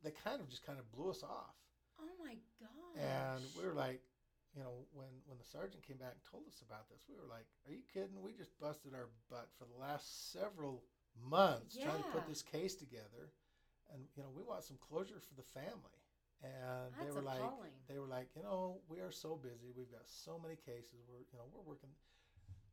they 0.03 0.11
kind 0.11 0.41
of 0.41 0.49
just 0.49 0.65
kind 0.65 0.79
of 0.79 0.91
blew 0.91 1.09
us 1.09 1.23
off, 1.23 1.55
Oh 2.01 2.09
my 2.19 2.35
gosh. 2.59 2.99
and 2.99 3.43
we 3.55 3.63
were 3.63 3.75
like. 3.75 4.01
You 4.57 4.65
know, 4.65 4.89
when, 4.89 5.13
when 5.29 5.37
the 5.37 5.45
sergeant 5.45 5.85
came 5.85 6.01
back 6.01 6.17
and 6.17 6.25
told 6.25 6.49
us 6.49 6.65
about 6.65 6.89
this, 6.89 7.05
we 7.05 7.13
were 7.13 7.29
like, 7.29 7.45
"Are 7.69 7.73
you 7.77 7.85
kidding? 7.93 8.17
We 8.25 8.33
just 8.33 8.57
busted 8.57 8.97
our 8.97 9.13
butt 9.29 9.53
for 9.53 9.69
the 9.69 9.77
last 9.77 10.33
several 10.33 10.81
months 11.13 11.77
trying 11.77 12.01
to 12.01 12.09
put 12.09 12.25
this 12.25 12.41
case 12.41 12.73
together, 12.73 13.29
and 13.93 14.01
you 14.17 14.25
know 14.25 14.33
we 14.33 14.41
want 14.41 14.65
some 14.65 14.81
closure 14.81 15.21
for 15.21 15.37
the 15.37 15.45
family. 15.53 16.01
And 16.41 16.89
they 16.97 17.05
That's 17.05 17.15
were 17.15 17.21
like 17.21 17.45
they 17.85 18.01
were 18.01 18.09
like 18.09 18.33
you 18.33 18.41
know 18.41 18.81
we 18.89 18.97
are 18.97 19.13
so 19.13 19.37
busy. 19.37 19.69
We've 19.77 19.93
got 19.93 20.09
so 20.09 20.41
many 20.41 20.57
cases. 20.57 21.05
We're 21.05 21.21
you 21.29 21.37
know 21.37 21.45
we're 21.53 21.65
working 21.65 21.93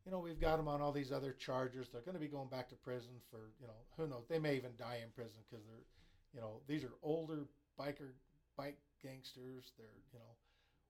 you 0.05 0.13
know 0.13 0.21
we've 0.21 0.41
got 0.41 0.57
them 0.57 0.69
on 0.69 0.81
all 0.81 0.93
these 0.93 1.13
other 1.13 1.33
charges. 1.33 1.89
They're 1.89 2.05
going 2.05 2.17
to 2.17 2.21
be 2.21 2.29
going 2.29 2.49
back 2.49 2.69
to 2.73 2.77
prison 2.77 3.21
for 3.31 3.53
you 3.61 3.67
know 3.69 3.81
who 3.97 4.09
knows? 4.09 4.25
They 4.29 4.39
may 4.39 4.57
even 4.57 4.73
die 4.77 5.01
in 5.05 5.13
prison 5.13 5.45
because 5.45 5.65
they're 5.65 5.85
you 6.33 6.41
know 6.41 6.61
these 6.67 6.85
are 6.85 6.93
older 7.03 7.45
biker 7.79 8.17
bike 8.57 8.79
gangsters. 9.03 9.73
They're 9.77 10.01
you 10.13 10.19
know 10.19 10.33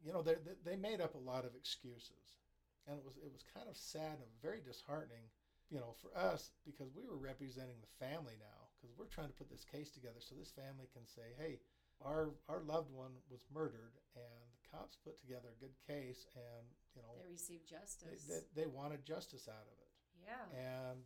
you 0.04 0.12
know 0.12 0.22
they 0.22 0.36
they 0.64 0.76
made 0.76 1.00
up 1.00 1.14
a 1.14 1.26
lot 1.30 1.44
of 1.44 1.56
excuses 1.56 2.38
and 2.86 2.98
it 2.98 3.04
was 3.04 3.16
it 3.16 3.32
was 3.32 3.42
kind 3.54 3.68
of 3.68 3.76
sad 3.76 4.20
and 4.20 4.30
very 4.42 4.60
disheartening 4.60 5.26
you 5.72 5.80
know, 5.80 5.96
for 5.98 6.12
us, 6.12 6.52
because 6.64 6.92
we 6.92 7.02
were 7.02 7.16
representing 7.16 7.80
the 7.80 7.94
family 7.96 8.36
now, 8.36 8.70
because 8.76 8.92
we're 8.94 9.08
trying 9.08 9.32
to 9.32 9.38
put 9.38 9.48
this 9.48 9.64
case 9.64 9.88
together 9.88 10.20
so 10.20 10.36
this 10.36 10.52
family 10.52 10.86
can 10.92 11.02
say, 11.08 11.32
hey, 11.40 11.60
our 12.02 12.34
our 12.50 12.60
loved 12.66 12.92
one 12.92 13.16
was 13.26 13.46
murdered, 13.50 13.96
and 14.14 14.44
the 14.54 14.62
cops 14.68 14.98
put 15.00 15.16
together 15.22 15.50
a 15.54 15.62
good 15.62 15.74
case, 15.86 16.30
and 16.36 16.64
you 16.92 17.00
know, 17.00 17.16
they 17.16 17.30
received 17.32 17.70
they, 17.70 17.74
justice. 17.80 18.28
they, 18.28 18.42
they 18.54 18.68
wanted 18.68 19.06
justice 19.06 19.48
out 19.48 19.64
of 19.66 19.76
it, 19.82 19.90
yeah. 20.20 20.44
and 20.52 21.00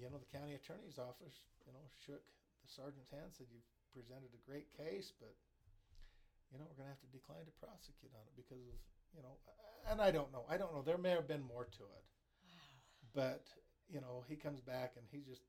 you 0.00 0.08
know, 0.08 0.16
the 0.16 0.32
county 0.32 0.56
attorney's 0.56 0.96
office, 0.96 1.44
you 1.68 1.74
know, 1.74 1.84
shook 2.00 2.24
the 2.64 2.70
sergeant's 2.70 3.12
hand, 3.12 3.30
said 3.30 3.50
you've 3.52 3.68
presented 3.92 4.32
a 4.32 4.42
great 4.48 4.70
case, 4.72 5.12
but 5.12 5.36
you 6.52 6.60
know, 6.60 6.68
we're 6.68 6.76
going 6.76 6.86
to 6.86 6.94
have 6.94 7.00
to 7.00 7.10
decline 7.10 7.48
to 7.48 7.54
prosecute 7.56 8.12
on 8.12 8.22
it 8.28 8.36
because 8.36 8.60
of 8.60 8.76
you 9.16 9.20
know, 9.24 9.36
and 9.88 10.00
I 10.00 10.12
don't 10.12 10.32
know, 10.32 10.44
I 10.48 10.56
don't 10.56 10.72
know, 10.72 10.80
there 10.84 11.00
may 11.00 11.12
have 11.16 11.28
been 11.28 11.44
more 11.44 11.64
to 11.64 11.84
it. 11.84 12.04
wow. 12.44 12.76
But 13.16 13.44
you 13.88 14.00
know, 14.00 14.24
he 14.24 14.36
comes 14.36 14.60
back 14.64 14.96
and 14.96 15.04
he's 15.12 15.28
just 15.28 15.44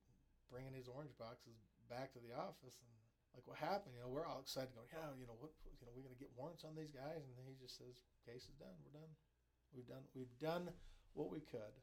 bringing 0.51 0.75
his 0.75 0.91
orange 0.91 1.15
boxes 1.15 1.55
back 1.87 2.11
to 2.13 2.21
the 2.23 2.35
office, 2.35 2.75
and 2.79 2.91
like, 3.35 3.47
what 3.47 3.57
happened? 3.57 3.95
You 3.95 4.03
know, 4.03 4.11
we're 4.11 4.27
all 4.27 4.43
excited, 4.43 4.75
going, 4.75 4.91
yeah, 4.91 5.09
you 5.15 5.25
know, 5.25 5.37
what, 5.39 5.55
you 5.79 5.85
know, 5.87 5.93
we're 5.95 6.03
gonna 6.05 6.19
get 6.19 6.31
warrants 6.35 6.67
on 6.67 6.75
these 6.75 6.91
guys, 6.91 7.23
and 7.23 7.33
he 7.47 7.55
just 7.55 7.79
says, 7.79 8.03
case 8.27 8.45
is 8.47 8.57
done. 8.59 8.75
We're 8.83 8.95
done. 8.99 9.11
We've 9.73 9.87
done. 9.87 10.05
We've 10.13 10.37
done 10.39 10.69
what 11.13 11.31
we 11.31 11.39
could. 11.41 11.73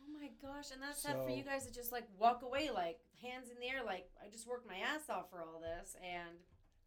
Oh 0.00 0.08
my 0.12 0.30
gosh, 0.40 0.70
and 0.70 0.80
that's 0.80 1.02
sad 1.02 1.18
for 1.24 1.30
you 1.30 1.42
guys 1.42 1.66
to 1.66 1.72
just 1.72 1.90
like 1.90 2.06
walk 2.16 2.42
away, 2.42 2.70
like 2.70 3.00
hands 3.20 3.50
in 3.50 3.58
the 3.58 3.66
air, 3.68 3.82
like 3.84 4.08
I 4.22 4.30
just 4.30 4.46
worked 4.46 4.66
my 4.66 4.78
ass 4.78 5.10
off 5.10 5.30
for 5.30 5.42
all 5.42 5.58
this, 5.60 5.96
and 5.98 6.38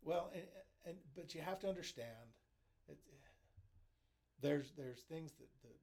Well, 0.02 0.32
and, 0.34 0.48
and 0.90 0.98
but 1.16 1.36
you 1.38 1.42
have 1.46 1.62
to 1.62 1.70
understand, 1.70 2.34
it, 2.90 2.98
there's 4.42 4.74
there's 4.74 5.06
things 5.06 5.38
that, 5.38 5.50
that 5.62 5.78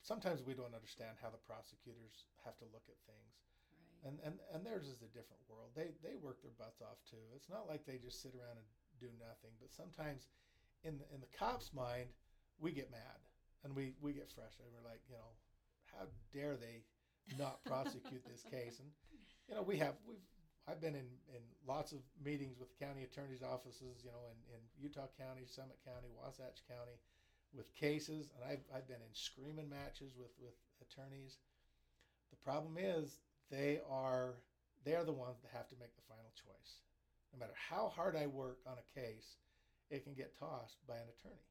sometimes 0.00 0.46
we 0.46 0.54
don't 0.54 0.74
understand 0.74 1.18
how 1.18 1.34
the 1.34 1.42
prosecutors 1.42 2.30
have 2.46 2.54
to 2.62 2.66
look 2.70 2.86
at 2.86 2.98
things. 3.10 3.34
right, 3.74 4.06
and 4.06 4.16
and 4.22 4.34
and 4.54 4.62
theirs 4.62 4.86
is 4.86 5.02
a 5.02 5.10
different 5.10 5.42
world. 5.50 5.74
They 5.74 5.90
they 6.00 6.14
work 6.14 6.38
their 6.40 6.54
butts 6.54 6.78
off 6.80 7.02
too. 7.08 7.24
It's 7.34 7.50
not 7.50 7.66
like 7.66 7.82
they 7.82 7.98
just 7.98 8.22
sit 8.22 8.38
around 8.38 8.62
and 8.62 8.68
do 9.02 9.10
nothing. 9.18 9.50
But 9.58 9.74
sometimes, 9.74 10.30
in 10.84 10.98
the, 11.02 11.06
in 11.10 11.20
the 11.20 11.32
cops' 11.34 11.74
mind, 11.74 12.14
we 12.60 12.70
get 12.70 12.90
mad 12.90 13.18
and 13.64 13.74
we 13.74 13.94
we 14.00 14.12
get 14.12 14.30
frustrated. 14.30 14.70
And 14.70 14.78
we're 14.78 14.88
like, 14.88 15.02
you 15.08 15.16
know, 15.16 15.34
how 15.90 16.06
dare 16.32 16.56
they 16.56 16.84
not 17.38 17.64
prosecute 17.64 18.22
this 18.28 18.44
case? 18.50 18.78
And 18.78 18.88
you 19.48 19.54
know, 19.54 19.62
we 19.62 19.78
have 19.78 19.94
we've 20.06 20.22
I've 20.68 20.80
been 20.80 20.94
in, 20.94 21.08
in 21.28 21.42
lots 21.68 21.92
of 21.92 22.00
meetings 22.24 22.56
with 22.58 22.72
county 22.80 23.04
attorneys' 23.04 23.42
offices, 23.42 24.00
you 24.00 24.10
know, 24.10 24.24
in, 24.32 24.56
in 24.56 24.60
Utah 24.80 25.12
County, 25.20 25.44
Summit 25.44 25.76
County, 25.84 26.08
Wasatch 26.16 26.64
County, 26.68 26.96
with 27.52 27.74
cases, 27.76 28.32
and 28.34 28.42
I've, 28.42 28.64
I've 28.74 28.88
been 28.88 29.04
in 29.04 29.12
screaming 29.12 29.68
matches 29.68 30.16
with, 30.16 30.32
with 30.40 30.56
attorneys. 30.80 31.38
The 32.30 32.40
problem 32.40 32.76
is 32.80 33.20
they 33.50 33.80
are 33.88 34.34
they 34.84 34.92
are 34.92 35.04
the 35.04 35.16
ones 35.16 35.40
that 35.40 35.56
have 35.56 35.68
to 35.72 35.80
make 35.80 35.96
the 35.96 36.04
final 36.04 36.28
choice. 36.36 36.84
No 37.32 37.40
matter 37.40 37.56
how 37.56 37.88
hard 37.88 38.16
I 38.16 38.28
work 38.28 38.60
on 38.68 38.76
a 38.76 38.90
case, 38.92 39.40
it 39.88 40.04
can 40.04 40.12
get 40.12 40.36
tossed 40.36 40.76
by 40.84 41.00
an 41.00 41.08
attorney. 41.08 41.48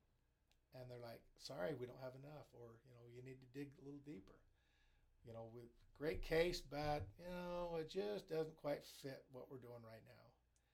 And 0.78 0.86
they're 0.86 1.02
like, 1.02 1.22
sorry, 1.42 1.74
we 1.74 1.90
don't 1.90 2.02
have 2.02 2.18
enough, 2.18 2.46
or 2.54 2.78
you 2.86 2.94
know, 2.94 3.06
you 3.10 3.26
need 3.26 3.42
to 3.42 3.50
dig 3.58 3.74
a 3.78 3.86
little 3.86 4.02
deeper. 4.06 4.38
You 5.26 5.34
know, 5.34 5.48
with 5.54 5.72
great 5.98 6.22
case, 6.22 6.62
but 6.62 7.08
you 7.20 7.32
know, 7.32 7.78
it 7.80 7.90
just 7.90 8.30
doesn't 8.30 8.56
quite 8.58 8.84
fit 9.02 9.24
what 9.32 9.48
we're 9.50 9.64
doing 9.64 9.84
right 9.84 10.04
now. 10.04 10.26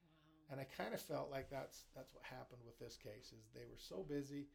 Wow. 0.01 0.49
And 0.51 0.57
I 0.59 0.65
kind 0.65 0.93
of 0.93 1.01
felt 1.01 1.29
like 1.29 1.49
that's 1.49 1.85
that's 1.95 2.13
what 2.13 2.23
happened 2.23 2.61
with 2.65 2.79
this 2.79 2.97
case 2.97 3.29
is 3.29 3.45
they 3.53 3.69
were 3.69 3.77
so 3.77 4.05
busy. 4.07 4.47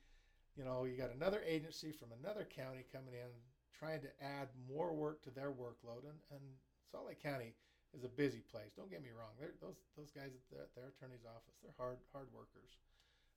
You 0.56 0.64
know, 0.64 0.84
you 0.84 0.96
got 0.96 1.14
another 1.14 1.42
agency 1.46 1.90
from 1.90 2.14
another 2.22 2.46
county 2.46 2.86
coming 2.90 3.14
in 3.14 3.30
trying 3.74 4.00
to 4.02 4.10
add 4.22 4.48
more 4.70 4.94
work 4.94 5.22
to 5.26 5.30
their 5.30 5.50
workload, 5.50 6.06
and, 6.06 6.18
and 6.30 6.42
Salt 6.90 7.06
Lake 7.10 7.22
County 7.22 7.54
is 7.90 8.04
a 8.04 8.08
busy 8.08 8.42
place. 8.50 8.70
Don't 8.76 8.90
get 8.90 9.02
me 9.02 9.10
wrong; 9.10 9.34
they're, 9.38 9.54
those 9.60 9.78
those 9.98 10.10
guys 10.10 10.30
at, 10.34 10.44
the, 10.50 10.62
at 10.62 10.74
their 10.74 10.90
attorney's 10.94 11.26
office, 11.26 11.58
they're 11.62 11.78
hard 11.78 11.98
hard 12.10 12.30
workers. 12.34 12.78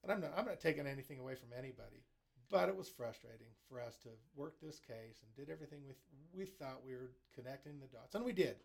And 0.03 0.11
I'm 0.11 0.21
not 0.21 0.33
I'm 0.37 0.45
not 0.45 0.61
taking 0.61 0.85
anything 0.85 1.19
away 1.19 1.35
from 1.35 1.49
anybody, 1.57 2.05
but 2.49 2.69
it 2.69 2.75
was 2.75 2.87
frustrating 2.87 3.51
for 3.69 3.81
us 3.81 3.97
to 4.03 4.09
work 4.35 4.55
this 4.61 4.79
case 4.79 5.21
and 5.21 5.35
did 5.35 5.51
everything 5.51 5.79
we 5.85 5.93
we 6.33 6.45
thought 6.45 6.85
we 6.85 6.93
were 6.93 7.11
connecting 7.35 7.79
the 7.79 7.87
dots, 7.87 8.15
and 8.15 8.23
we 8.23 8.33
did. 8.33 8.57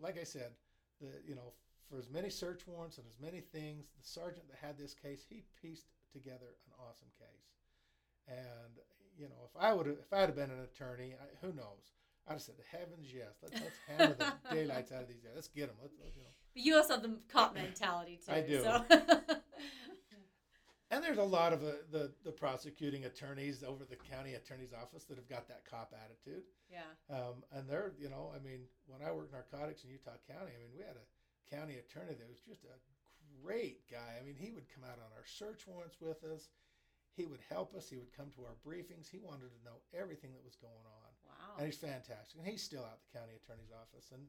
Like 0.00 0.18
I 0.18 0.24
said, 0.24 0.52
the 1.00 1.08
you 1.26 1.34
know 1.34 1.52
for 1.88 1.98
as 1.98 2.10
many 2.10 2.28
search 2.28 2.66
warrants 2.66 2.98
and 2.98 3.06
as 3.06 3.16
many 3.20 3.40
things, 3.40 3.86
the 3.96 4.06
sergeant 4.06 4.46
that 4.48 4.58
had 4.64 4.78
this 4.78 4.94
case, 4.94 5.24
he 5.28 5.42
pieced 5.60 5.86
together 6.12 6.56
an 6.66 6.72
awesome 6.78 7.08
case. 7.18 7.48
And 8.28 8.78
you 9.16 9.28
know, 9.28 9.42
if 9.44 9.60
I 9.60 9.72
would 9.72 9.86
have, 9.86 9.96
if 9.98 10.12
I'd 10.12 10.28
have 10.28 10.36
been 10.36 10.50
an 10.50 10.60
attorney, 10.60 11.14
I, 11.14 11.46
who 11.46 11.52
knows? 11.52 11.96
I'd 12.28 12.34
have 12.34 12.42
said, 12.42 12.56
"Heavens, 12.70 13.08
yes! 13.12 13.38
Let's 13.42 13.54
let's 13.54 13.78
hammer 13.88 14.14
the 14.18 14.32
daylights 14.54 14.92
out 14.92 15.02
of 15.02 15.08
these 15.08 15.20
guys. 15.20 15.32
Let's 15.34 15.48
get 15.48 15.68
them. 15.68 15.76
Let's, 15.80 15.94
let's 16.02 16.14
you 16.14 16.22
know." 16.22 16.28
But 16.54 16.62
you 16.62 16.76
also 16.76 16.94
have 16.94 17.02
the 17.02 17.16
cop 17.28 17.54
mentality 17.54 18.20
too. 18.24 18.32
I 18.32 18.40
do. 18.42 18.62
So. 18.62 18.84
And 20.90 21.04
there's 21.04 21.18
a 21.18 21.22
lot 21.22 21.52
of 21.52 21.62
uh, 21.62 21.84
the 21.92 22.10
the 22.24 22.32
prosecuting 22.32 23.04
attorneys 23.04 23.62
over 23.62 23.84
the 23.84 23.96
county 23.96 24.34
attorney's 24.34 24.72
office 24.72 25.04
that 25.04 25.16
have 25.16 25.28
got 25.28 25.46
that 25.48 25.64
cop 25.68 25.92
attitude. 25.92 26.44
yeah. 26.72 26.88
Um, 27.12 27.44
and 27.52 27.68
they're, 27.68 27.92
you 28.00 28.08
know, 28.08 28.32
I 28.34 28.40
mean, 28.40 28.64
when 28.86 29.04
I 29.06 29.12
worked 29.12 29.32
narcotics 29.32 29.84
in 29.84 29.90
Utah 29.90 30.16
County, 30.26 30.52
I 30.56 30.58
mean, 30.64 30.72
we 30.72 30.80
had 30.80 30.96
a 30.96 31.06
county 31.52 31.76
attorney 31.76 32.16
that 32.16 32.28
was 32.28 32.40
just 32.40 32.64
a 32.64 32.76
great 33.44 33.84
guy. 33.90 34.16
I 34.16 34.24
mean, 34.24 34.36
he 34.36 34.50
would 34.50 34.64
come 34.72 34.84
out 34.84 34.96
on 34.96 35.12
our 35.12 35.24
search 35.28 35.68
warrants 35.68 36.00
with 36.00 36.24
us. 36.24 36.48
He 37.16 37.26
would 37.26 37.40
help 37.50 37.74
us. 37.74 37.90
He 37.90 37.96
would 37.98 38.12
come 38.16 38.30
to 38.36 38.46
our 38.48 38.56
briefings. 38.64 39.10
He 39.10 39.18
wanted 39.20 39.50
to 39.52 39.64
know 39.66 39.82
everything 39.92 40.32
that 40.32 40.44
was 40.44 40.56
going 40.56 40.86
on. 40.86 41.10
Wow. 41.26 41.56
And 41.58 41.66
he's 41.66 41.76
fantastic. 41.80 42.38
And 42.40 42.46
he's 42.46 42.62
still 42.62 42.84
out 42.84 43.00
the 43.04 43.12
county 43.18 43.34
attorney's 43.36 43.74
office. 43.74 44.08
And 44.14 44.22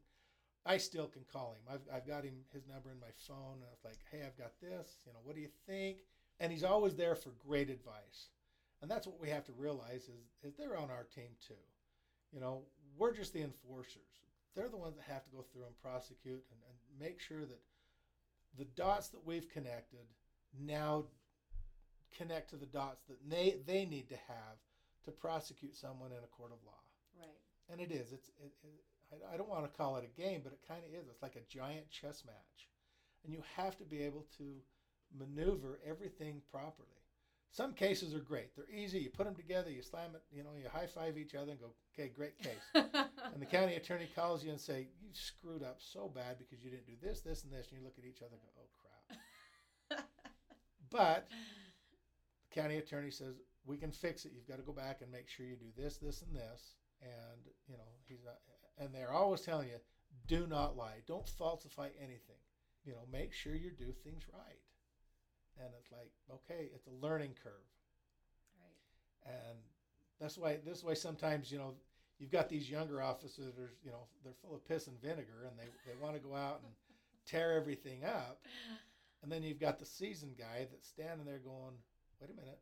I 0.65 0.75
still 0.75 1.07
can 1.07 1.23
call 1.31 1.55
him. 1.55 1.63
I've, 1.71 1.85
I've 1.87 2.07
got 2.07 2.25
him 2.25 2.43
his 2.51 2.67
number 2.67 2.89
in 2.91 2.99
my 2.99 3.13
phone. 3.15 3.61
And 3.63 3.69
it's 3.71 3.85
like, 3.85 4.01
hey, 4.11 4.25
I've 4.25 4.35
got 4.37 4.59
this. 4.59 5.05
You 5.05 5.13
know, 5.13 5.23
what 5.23 5.35
do 5.35 5.41
you 5.41 5.53
think? 5.67 6.03
And 6.39 6.51
he's 6.51 6.63
always 6.63 6.95
there 6.95 7.15
for 7.15 7.31
great 7.45 7.69
advice. 7.69 8.29
And 8.81 8.89
that's 8.89 9.05
what 9.05 9.19
we 9.19 9.29
have 9.29 9.45
to 9.45 9.51
realize 9.53 10.03
is, 10.03 10.31
is 10.43 10.55
they're 10.55 10.77
on 10.77 10.89
our 10.89 11.05
team 11.13 11.29
too. 11.45 11.53
You 12.31 12.39
know, 12.39 12.61
we're 12.97 13.13
just 13.13 13.33
the 13.33 13.41
enforcers. 13.41 14.23
They're 14.55 14.69
the 14.69 14.77
ones 14.77 14.95
that 14.95 15.11
have 15.11 15.23
to 15.23 15.29
go 15.29 15.41
through 15.41 15.65
and 15.65 15.81
prosecute 15.81 16.43
and, 16.51 16.59
and 16.67 16.99
make 16.99 17.19
sure 17.19 17.41
that 17.41 17.61
the 18.57 18.65
dots 18.65 19.09
that 19.09 19.25
we've 19.25 19.49
connected 19.49 20.05
now 20.59 21.05
connect 22.17 22.49
to 22.51 22.55
the 22.55 22.65
dots 22.65 23.03
that 23.07 23.17
they, 23.27 23.57
they 23.67 23.85
need 23.85 24.09
to 24.09 24.15
have 24.15 24.57
to 25.05 25.11
prosecute 25.11 25.75
someone 25.75 26.11
in 26.11 26.23
a 26.23 26.35
court 26.35 26.51
of 26.51 26.57
law 26.65 26.79
right. 27.19 27.39
and 27.69 27.79
it 27.81 27.91
is. 27.91 28.11
It's. 28.11 28.29
It, 28.39 28.51
it, 28.63 28.83
I, 29.11 29.33
I 29.33 29.37
don't 29.37 29.49
want 29.49 29.63
to 29.65 29.77
call 29.77 29.97
it 29.97 30.05
a 30.05 30.21
game, 30.21 30.41
but 30.43 30.53
it 30.53 30.59
kind 30.67 30.81
of 30.85 30.93
is. 30.93 31.07
It's 31.09 31.21
like 31.21 31.35
a 31.35 31.51
giant 31.51 31.89
chess 31.89 32.23
match, 32.25 32.69
and 33.23 33.33
you 33.33 33.43
have 33.55 33.77
to 33.77 33.83
be 33.83 34.01
able 34.03 34.25
to 34.37 34.61
maneuver 35.17 35.79
everything 35.85 36.41
properly. 36.51 36.99
Some 37.51 37.73
cases 37.73 38.13
are 38.13 38.19
great. 38.19 38.55
They're 38.55 38.69
easy. 38.69 38.99
You 38.99 39.09
put 39.09 39.25
them 39.25 39.35
together, 39.35 39.71
you 39.71 39.81
slam 39.81 40.11
it, 40.13 40.21
you 40.31 40.43
know, 40.43 40.51
you 40.55 40.69
high 40.69 40.85
five 40.85 41.17
each 41.17 41.33
other 41.33 41.51
and 41.51 41.59
go, 41.59 41.73
"Okay, 41.93 42.09
great 42.09 42.37
case." 42.37 42.61
and 42.75 43.41
the 43.41 43.45
county 43.45 43.75
attorney 43.75 44.07
calls 44.15 44.43
you 44.43 44.51
and 44.51 44.61
say, 44.61 44.87
"You 45.01 45.09
screwed 45.13 45.63
up 45.63 45.77
so 45.81 46.07
bad 46.07 46.37
because 46.37 46.63
you 46.63 46.69
didn't 46.69 46.85
do 46.85 46.95
this, 47.01 47.21
this, 47.21 47.43
and 47.43 47.51
this." 47.51 47.67
And 47.69 47.79
you 47.79 47.83
look 47.83 47.97
at 47.97 48.05
each 48.05 48.21
other 48.21 48.35
and 48.35 48.41
go, 48.41 48.49
"Oh 48.59 48.69
crap!" 48.77 50.05
But 50.91 51.27
the 52.49 52.61
county 52.61 52.77
attorney 52.77 53.11
says, 53.11 53.41
"We 53.65 53.77
can 53.77 53.91
fix 53.91 54.25
it. 54.25 54.31
You've 54.35 54.47
got 54.47 54.57
to 54.57 54.63
go 54.63 54.73
back 54.73 55.01
and 55.01 55.11
make 55.11 55.27
sure 55.27 55.45
you 55.45 55.55
do 55.55 55.71
this, 55.75 55.97
this, 55.97 56.21
and 56.21 56.35
this." 56.35 56.75
And 57.01 57.41
you 57.67 57.77
know, 57.77 57.89
he's 58.07 58.23
not, 58.23 58.37
and 58.77 58.93
they're 58.93 59.13
always 59.13 59.41
telling 59.41 59.69
you, 59.69 59.79
"Do 60.27 60.45
not 60.45 60.77
lie. 60.77 61.01
Don't 61.07 61.27
falsify 61.27 61.89
anything. 61.99 62.41
You 62.85 62.93
know, 62.93 63.07
make 63.11 63.33
sure 63.33 63.55
you 63.55 63.71
do 63.71 63.91
things 63.91 64.23
right." 64.31 64.61
And 65.59 65.69
it's 65.79 65.91
like, 65.91 66.11
okay, 66.31 66.69
it's 66.73 66.87
a 66.87 67.05
learning 67.05 67.31
curve. 67.43 67.53
Right. 68.61 69.33
and 69.35 69.57
that's 70.19 70.37
why 70.37 70.57
this 70.65 70.79
is 70.79 70.83
why 70.83 70.93
sometimes 70.93 71.51
you 71.51 71.57
know 71.57 71.73
you've 72.17 72.31
got 72.31 72.49
these 72.49 72.69
younger 72.69 73.01
officers 73.01 73.53
that 73.55 73.61
are, 73.61 73.73
you 73.83 73.91
know 73.91 74.07
they're 74.23 74.33
full 74.41 74.55
of 74.55 74.65
piss 74.67 74.87
and 74.87 74.99
vinegar 75.01 75.47
and 75.47 75.57
they, 75.57 75.69
they 75.85 75.97
want 76.01 76.15
to 76.15 76.19
go 76.21 76.35
out 76.35 76.61
and 76.63 76.71
tear 77.25 77.53
everything 77.53 78.03
up. 78.05 78.41
And 79.21 79.29
then 79.29 79.43
you've 79.43 79.59
got 79.59 79.79
the 79.79 79.85
seasoned 79.85 80.37
guy 80.37 80.65
that's 80.71 80.87
standing 80.87 81.25
there 81.25 81.39
going 81.43 81.75
wait 82.21 82.31
a 82.31 82.33
minute. 82.39 82.57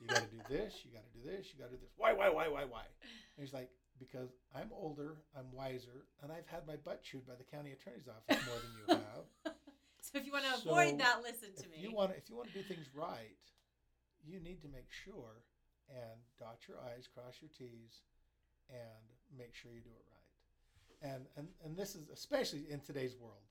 You 0.00 0.06
got 0.06 0.18
to 0.18 0.30
do 0.30 0.38
this 0.48 0.84
you 0.84 0.92
got 0.92 1.02
to 1.02 1.18
do 1.18 1.28
this 1.28 1.48
you 1.52 1.58
got 1.58 1.70
to 1.70 1.74
do 1.74 1.80
this. 1.82 1.90
Why 1.96 2.12
why 2.12 2.28
why 2.28 2.46
why 2.46 2.62
why? 2.64 2.84
And 3.02 3.44
he's 3.44 3.52
like 3.52 3.68
because 3.98 4.30
i'm 4.54 4.70
older 4.72 5.16
i'm 5.36 5.50
wiser 5.52 6.06
and 6.22 6.30
i've 6.30 6.46
had 6.46 6.66
my 6.66 6.76
butt 6.76 7.02
chewed 7.02 7.26
by 7.26 7.34
the 7.34 7.42
county 7.44 7.72
attorney's 7.72 8.06
office 8.06 8.46
more 8.46 8.56
than 8.62 8.70
you 8.78 9.02
have 9.04 9.24
So 10.12 10.18
if 10.18 10.26
you 10.26 10.32
want 10.32 10.44
to 10.46 10.60
So, 10.60 10.70
avoid 10.70 10.98
that, 10.98 11.22
listen 11.22 11.50
to 11.56 11.62
if 11.64 11.70
me. 11.70 11.82
you 11.82 11.92
want 11.92 12.12
if 12.16 12.28
you 12.28 12.36
want 12.36 12.48
to 12.48 12.54
do 12.54 12.62
things 12.62 12.86
right, 12.94 13.36
you 14.26 14.40
need 14.40 14.62
to 14.62 14.68
make 14.68 14.90
sure 14.90 15.44
and 15.88 16.20
dot 16.38 16.58
your 16.68 16.78
i's, 16.96 17.06
cross 17.06 17.40
your 17.40 17.50
t's, 17.56 18.02
and 18.70 19.04
make 19.36 19.54
sure 19.54 19.72
you 19.72 19.80
do 19.80 19.90
it 19.90 20.06
right. 20.10 21.12
And 21.12 21.26
and 21.36 21.48
and 21.64 21.76
this 21.76 21.94
is 21.94 22.08
especially 22.12 22.66
in 22.70 22.80
today's 22.80 23.16
world. 23.16 23.44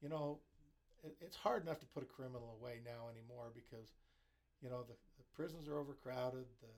You 0.00 0.08
know, 0.08 0.40
it, 1.04 1.16
it's 1.20 1.36
hard 1.36 1.62
enough 1.62 1.80
to 1.80 1.86
put 1.86 2.02
a 2.02 2.06
criminal 2.06 2.56
away 2.60 2.80
now 2.84 3.08
anymore 3.10 3.50
because, 3.54 3.94
you 4.62 4.70
know, 4.70 4.82
the, 4.82 4.94
the 5.18 5.24
prisons 5.34 5.68
are 5.68 5.78
overcrowded. 5.78 6.46
The 6.60 6.74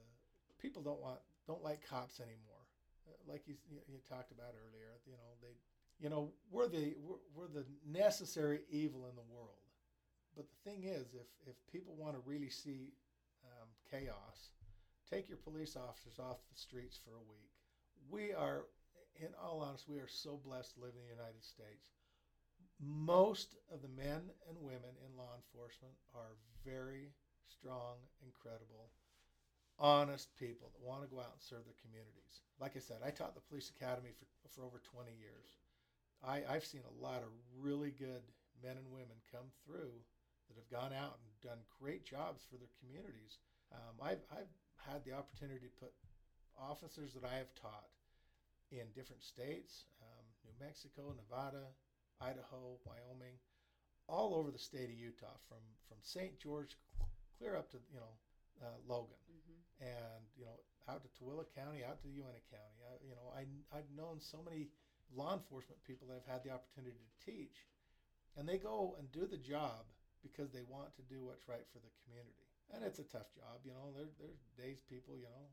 people 0.60 0.82
don't 0.82 1.00
want 1.00 1.20
don't 1.46 1.62
like 1.64 1.86
cops 1.86 2.20
anymore. 2.20 2.64
Uh, 3.08 3.16
Like 3.30 3.46
you 3.46 3.54
you 3.88 3.98
talked 4.08 4.32
about 4.32 4.54
earlier, 4.54 5.00
you 5.06 5.14
know 5.16 5.30
they 5.42 5.54
you 6.00 6.08
know 6.08 6.30
we're 6.50 6.68
the 6.68 6.94
we're, 7.04 7.20
we're 7.34 7.48
the 7.48 7.64
necessary 7.86 8.60
evil 8.70 9.06
in 9.08 9.16
the 9.16 9.34
world. 9.34 9.60
But 10.36 10.46
the 10.48 10.70
thing 10.70 10.84
is 10.84 11.14
if 11.14 11.28
if 11.46 11.54
people 11.72 11.94
want 11.96 12.14
to 12.14 12.22
really 12.24 12.50
see 12.50 12.92
um, 13.44 13.68
chaos 13.90 14.50
take 15.10 15.28
your 15.28 15.42
police 15.42 15.76
officers 15.76 16.22
off 16.22 16.38
the 16.46 16.58
streets 16.58 16.98
for 17.02 17.18
a 17.18 17.26
week. 17.26 17.50
We 18.08 18.32
are 18.32 18.70
in 19.18 19.34
all 19.42 19.60
honesty 19.60 19.92
we 19.92 19.98
are 19.98 20.08
so 20.08 20.38
blessed 20.38 20.74
to 20.74 20.86
live 20.86 20.94
in 20.94 21.02
the 21.02 21.12
united 21.12 21.42
states. 21.42 21.90
Most 22.80 23.58
of 23.68 23.82
the 23.82 23.92
men 23.92 24.30
and 24.48 24.56
women 24.62 24.94
in 25.04 25.18
law 25.18 25.36
enforcement 25.36 25.92
are 26.14 26.38
very 26.64 27.12
strong 27.44 27.98
incredible 28.24 28.88
honest 29.80 30.30
people 30.38 30.70
that 30.72 30.86
want 30.86 31.02
to 31.02 31.10
go 31.10 31.20
out 31.20 31.34
and 31.34 31.42
serve 31.42 31.64
their 31.66 31.76
communities. 31.82 32.46
Like 32.62 32.76
i 32.76 32.80
said 32.80 33.02
i 33.04 33.10
taught 33.10 33.34
the 33.34 33.44
police 33.50 33.72
academy 33.74 34.14
for, 34.14 34.30
for 34.48 34.62
over 34.62 34.80
20 34.80 35.10
years 35.18 35.58
I, 36.24 36.42
I've 36.48 36.64
seen 36.64 36.82
a 36.84 37.02
lot 37.02 37.22
of 37.22 37.30
really 37.58 37.90
good 37.90 38.22
men 38.62 38.76
and 38.76 38.90
women 38.92 39.16
come 39.32 39.48
through 39.64 39.96
that 40.48 40.56
have 40.60 40.68
gone 40.68 40.92
out 40.92 41.16
and 41.16 41.30
done 41.40 41.60
great 41.80 42.04
jobs 42.04 42.44
for 42.44 42.56
their 42.56 42.70
communities. 42.80 43.38
Um, 43.72 43.96
I've, 44.02 44.20
I've 44.30 44.52
had 44.76 45.04
the 45.04 45.12
opportunity 45.12 45.64
to 45.64 45.80
put 45.80 45.92
officers 46.58 47.14
that 47.14 47.24
I 47.24 47.36
have 47.36 47.54
taught 47.54 47.88
in 48.70 48.84
different 48.94 49.22
states 49.22 49.86
um, 50.02 50.24
New 50.44 50.54
Mexico, 50.60 51.14
Nevada, 51.16 51.72
Idaho, 52.20 52.76
Wyoming, 52.84 53.38
all 54.08 54.34
over 54.34 54.50
the 54.50 54.58
state 54.58 54.90
of 54.90 54.98
Utah, 54.98 55.38
from, 55.48 55.62
from 55.88 55.98
St. 56.02 56.38
George 56.38 56.76
clear 57.38 57.56
up 57.56 57.70
to 57.72 57.78
you 57.88 57.96
know 57.96 58.12
uh, 58.60 58.76
Logan 58.86 59.16
hmm 59.24 59.56
and 59.80 60.22
you 60.36 60.44
know 60.44 60.60
out 60.88 61.00
to 61.00 61.08
Tooele 61.16 61.46
County, 61.56 61.80
out 61.84 62.02
to 62.02 62.08
Uintah 62.08 62.44
County. 62.50 62.80
I, 62.84 62.92
you 63.06 63.14
know, 63.16 63.32
I 63.32 63.46
I've 63.72 63.88
known 63.96 64.20
so 64.20 64.42
many 64.44 64.68
law 65.14 65.34
enforcement 65.34 65.82
people 65.84 66.06
that 66.08 66.22
I've 66.22 66.32
had 66.32 66.42
the 66.44 66.54
opportunity 66.54 66.96
to 66.96 67.12
teach, 67.24 67.66
and 68.36 68.48
they 68.48 68.58
go 68.58 68.96
and 68.98 69.10
do 69.10 69.26
the 69.26 69.40
job 69.40 69.86
because 70.22 70.52
they 70.52 70.62
want 70.68 70.94
to 70.96 71.02
do 71.08 71.24
what's 71.24 71.48
right 71.48 71.64
for 71.72 71.80
the 71.80 71.92
community. 72.04 72.46
And 72.70 72.84
it's 72.86 73.02
a 73.02 73.08
tough 73.08 73.32
job, 73.34 73.66
you 73.66 73.74
know. 73.74 73.90
There, 73.96 74.06
there's 74.20 74.38
days 74.54 74.78
people, 74.86 75.18
you 75.18 75.26
know. 75.26 75.46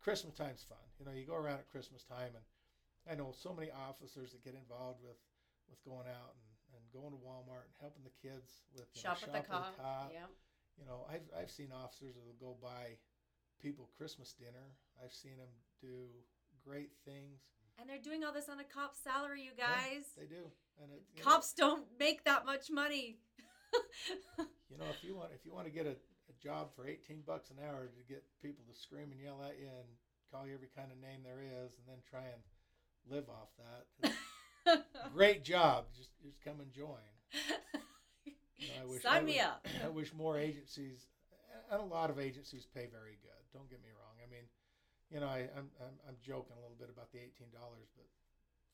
Christmas 0.00 0.32
time's 0.32 0.64
fun. 0.64 0.80
You 1.00 1.04
know, 1.04 1.12
you 1.12 1.24
go 1.24 1.36
around 1.36 1.60
at 1.60 1.68
Christmas 1.68 2.04
time, 2.04 2.32
and 2.32 2.44
I 3.04 3.16
know 3.16 3.32
so 3.36 3.52
many 3.52 3.68
officers 3.72 4.32
that 4.32 4.44
get 4.44 4.56
involved 4.56 5.00
with 5.04 5.20
with 5.68 5.80
going 5.84 6.08
out 6.08 6.36
and, 6.36 6.48
and 6.76 6.82
going 6.92 7.12
to 7.12 7.20
Walmart 7.20 7.64
and 7.68 7.76
helping 7.80 8.04
the 8.04 8.12
kids 8.20 8.68
with 8.76 8.84
you 8.92 9.00
Shop 9.00 9.16
know, 9.24 9.32
at 9.32 9.32
the 9.32 9.48
cop. 9.48 9.76
cop. 9.80 10.12
Yep. 10.12 10.30
You 10.80 10.84
know, 10.88 11.04
I've 11.08 11.24
I've 11.32 11.52
seen 11.52 11.72
officers 11.72 12.16
that 12.16 12.24
will 12.24 12.40
go 12.40 12.56
buy 12.60 13.00
people 13.60 13.88
Christmas 13.96 14.32
dinner. 14.36 14.76
I've 15.00 15.12
seen 15.12 15.36
them 15.40 15.52
do 15.80 16.08
great 16.64 16.92
things. 17.04 17.40
And 17.80 17.88
they're 17.88 17.98
doing 18.02 18.22
all 18.24 18.32
this 18.32 18.48
on 18.48 18.60
a 18.60 18.64
cop's 18.64 18.98
salary, 19.02 19.42
you 19.42 19.50
Yeah, 19.58 19.66
guys. 19.66 20.04
they 20.16 20.26
do, 20.26 20.46
and 20.80 20.92
it, 20.92 21.02
you 21.14 21.22
know, 21.24 21.30
Cops 21.30 21.52
don't 21.52 21.84
make 21.98 22.24
that 22.24 22.46
much 22.46 22.70
money. 22.70 23.18
you 24.70 24.78
know, 24.78 24.86
if 24.90 25.02
you 25.02 25.16
want 25.16 25.30
if 25.34 25.44
you 25.44 25.52
want 25.52 25.66
to 25.66 25.72
get 25.72 25.86
a, 25.86 25.90
a 26.30 26.34
job 26.42 26.68
for 26.76 26.86
eighteen 26.86 27.22
bucks 27.26 27.50
an 27.50 27.56
hour 27.66 27.86
to 27.86 28.02
get 28.12 28.22
people 28.42 28.64
to 28.72 28.78
scream 28.78 29.10
and 29.10 29.20
yell 29.20 29.42
at 29.44 29.58
you 29.58 29.66
and 29.66 29.88
call 30.30 30.46
you 30.46 30.54
every 30.54 30.68
kind 30.76 30.90
of 30.92 30.98
name 31.02 31.20
there 31.24 31.42
is, 31.42 31.72
and 31.74 31.86
then 31.88 31.98
try 32.08 32.22
and 32.22 32.42
live 33.10 33.26
off 33.28 33.50
that, 33.58 34.82
great 35.14 35.42
job. 35.44 35.86
Just 35.96 36.10
just 36.22 36.40
come 36.44 36.60
and 36.60 36.72
join. 36.72 37.02
You 38.56 38.68
know, 38.70 38.82
I 38.82 38.86
wish, 38.86 39.02
Sign 39.02 39.16
I 39.16 39.20
me 39.20 39.32
wish- 39.32 39.42
up. 39.42 39.66
I 39.84 39.88
wish 39.88 40.14
more 40.14 40.38
agencies, 40.38 41.04
and 41.70 41.80
a 41.82 41.84
lot 41.84 42.08
of 42.08 42.18
agencies 42.18 42.64
pay 42.72 42.86
very 42.90 43.18
good. 43.20 43.42
Don't 43.52 43.68
get 43.68 43.82
me 43.82 43.90
wrong. 43.92 44.14
I 44.24 44.30
mean, 44.30 44.44
you 45.10 45.20
know, 45.20 45.28
I, 45.28 45.48
I'm, 45.56 45.68
I'm 45.80 45.96
I'm 46.08 46.16
joking 46.22 46.56
a 46.56 46.60
little 46.60 46.76
bit 46.78 46.88
about 46.90 47.12
the 47.12 47.18
eighteen 47.18 47.50
dollars, 47.52 47.88
but 47.96 48.06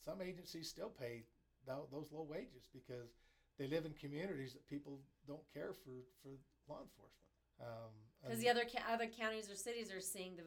some 0.05 0.21
agencies 0.23 0.69
still 0.69 0.89
pay 0.91 1.25
tho- 1.67 1.89
those 1.93 2.11
low 2.13 2.23
wages 2.29 2.65
because 2.73 3.11
they 3.59 3.67
live 3.67 3.85
in 3.85 3.93
communities 3.95 4.53
that 4.55 4.67
people 4.69 5.01
don't 5.27 5.45
care 5.53 5.73
for 5.73 6.07
for 6.23 6.31
law 6.69 6.81
enforcement. 6.83 7.29
Um, 7.61 7.93
Because 8.23 8.39
and- 8.39 8.43
the 8.45 8.51
other 8.51 8.65
ca- 8.65 8.87
other 8.89 9.07
counties 9.07 9.51
or 9.51 9.55
cities 9.57 9.93
are 9.93 10.01
seeing 10.01 10.37
the 10.37 10.47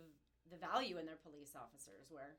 the 0.51 0.57
value 0.57 0.97
in 0.97 1.05
their 1.05 1.17
police 1.21 1.53
officers. 1.55 2.09
Where 2.09 2.35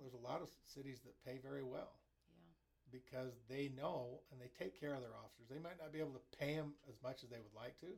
there's 0.00 0.14
a 0.14 0.24
lot 0.24 0.40
of 0.40 0.48
cities 0.64 1.00
that 1.04 1.12
pay 1.24 1.38
very 1.38 1.62
well. 1.62 1.92
yeah, 2.32 2.52
because 2.90 3.34
they 3.48 3.68
know 3.76 4.20
and 4.32 4.40
they 4.40 4.48
take 4.58 4.78
care 4.80 4.94
of 4.94 5.02
their 5.02 5.14
officers. 5.14 5.46
They 5.50 5.58
might 5.58 5.76
not 5.78 5.92
be 5.92 6.00
able 6.00 6.12
to 6.16 6.24
pay 6.38 6.56
them 6.56 6.72
as 6.88 6.96
much 7.02 7.22
as 7.22 7.28
they 7.28 7.38
would 7.38 7.52
like 7.54 7.78
to, 7.80 7.92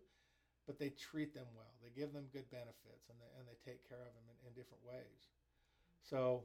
but 0.66 0.78
they 0.78 0.90
treat 0.90 1.32
them 1.32 1.46
well. 1.54 1.70
They 1.78 1.94
give 1.94 2.12
them 2.12 2.26
good 2.34 2.50
benefits 2.50 3.06
and 3.08 3.16
they, 3.22 3.30
and 3.38 3.46
they 3.46 3.58
take 3.62 3.86
care 3.86 4.02
of 4.02 4.12
them 4.12 4.26
in, 4.26 4.50
in 4.50 4.52
different 4.58 4.82
ways. 4.82 5.30
So, 6.02 6.42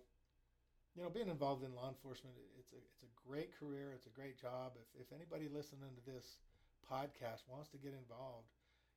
you 0.96 1.02
know, 1.02 1.10
being 1.10 1.30
involved 1.30 1.66
in 1.66 1.74
law 1.74 1.90
enforcement, 1.90 2.38
it's 2.58 2.74
a, 2.74 2.82
it's 2.82 3.02
a 3.02 3.12
great 3.18 3.52
career. 3.58 3.94
It's 3.98 4.06
a 4.06 4.14
great 4.14 4.38
job. 4.38 4.78
If, 4.78 5.08
if 5.08 5.10
anybody 5.10 5.50
listening 5.50 5.94
to 5.98 6.04
this 6.06 6.38
podcast 6.86 7.50
wants 7.50 7.70
to 7.74 7.82
get 7.82 7.98
involved, 7.98 8.54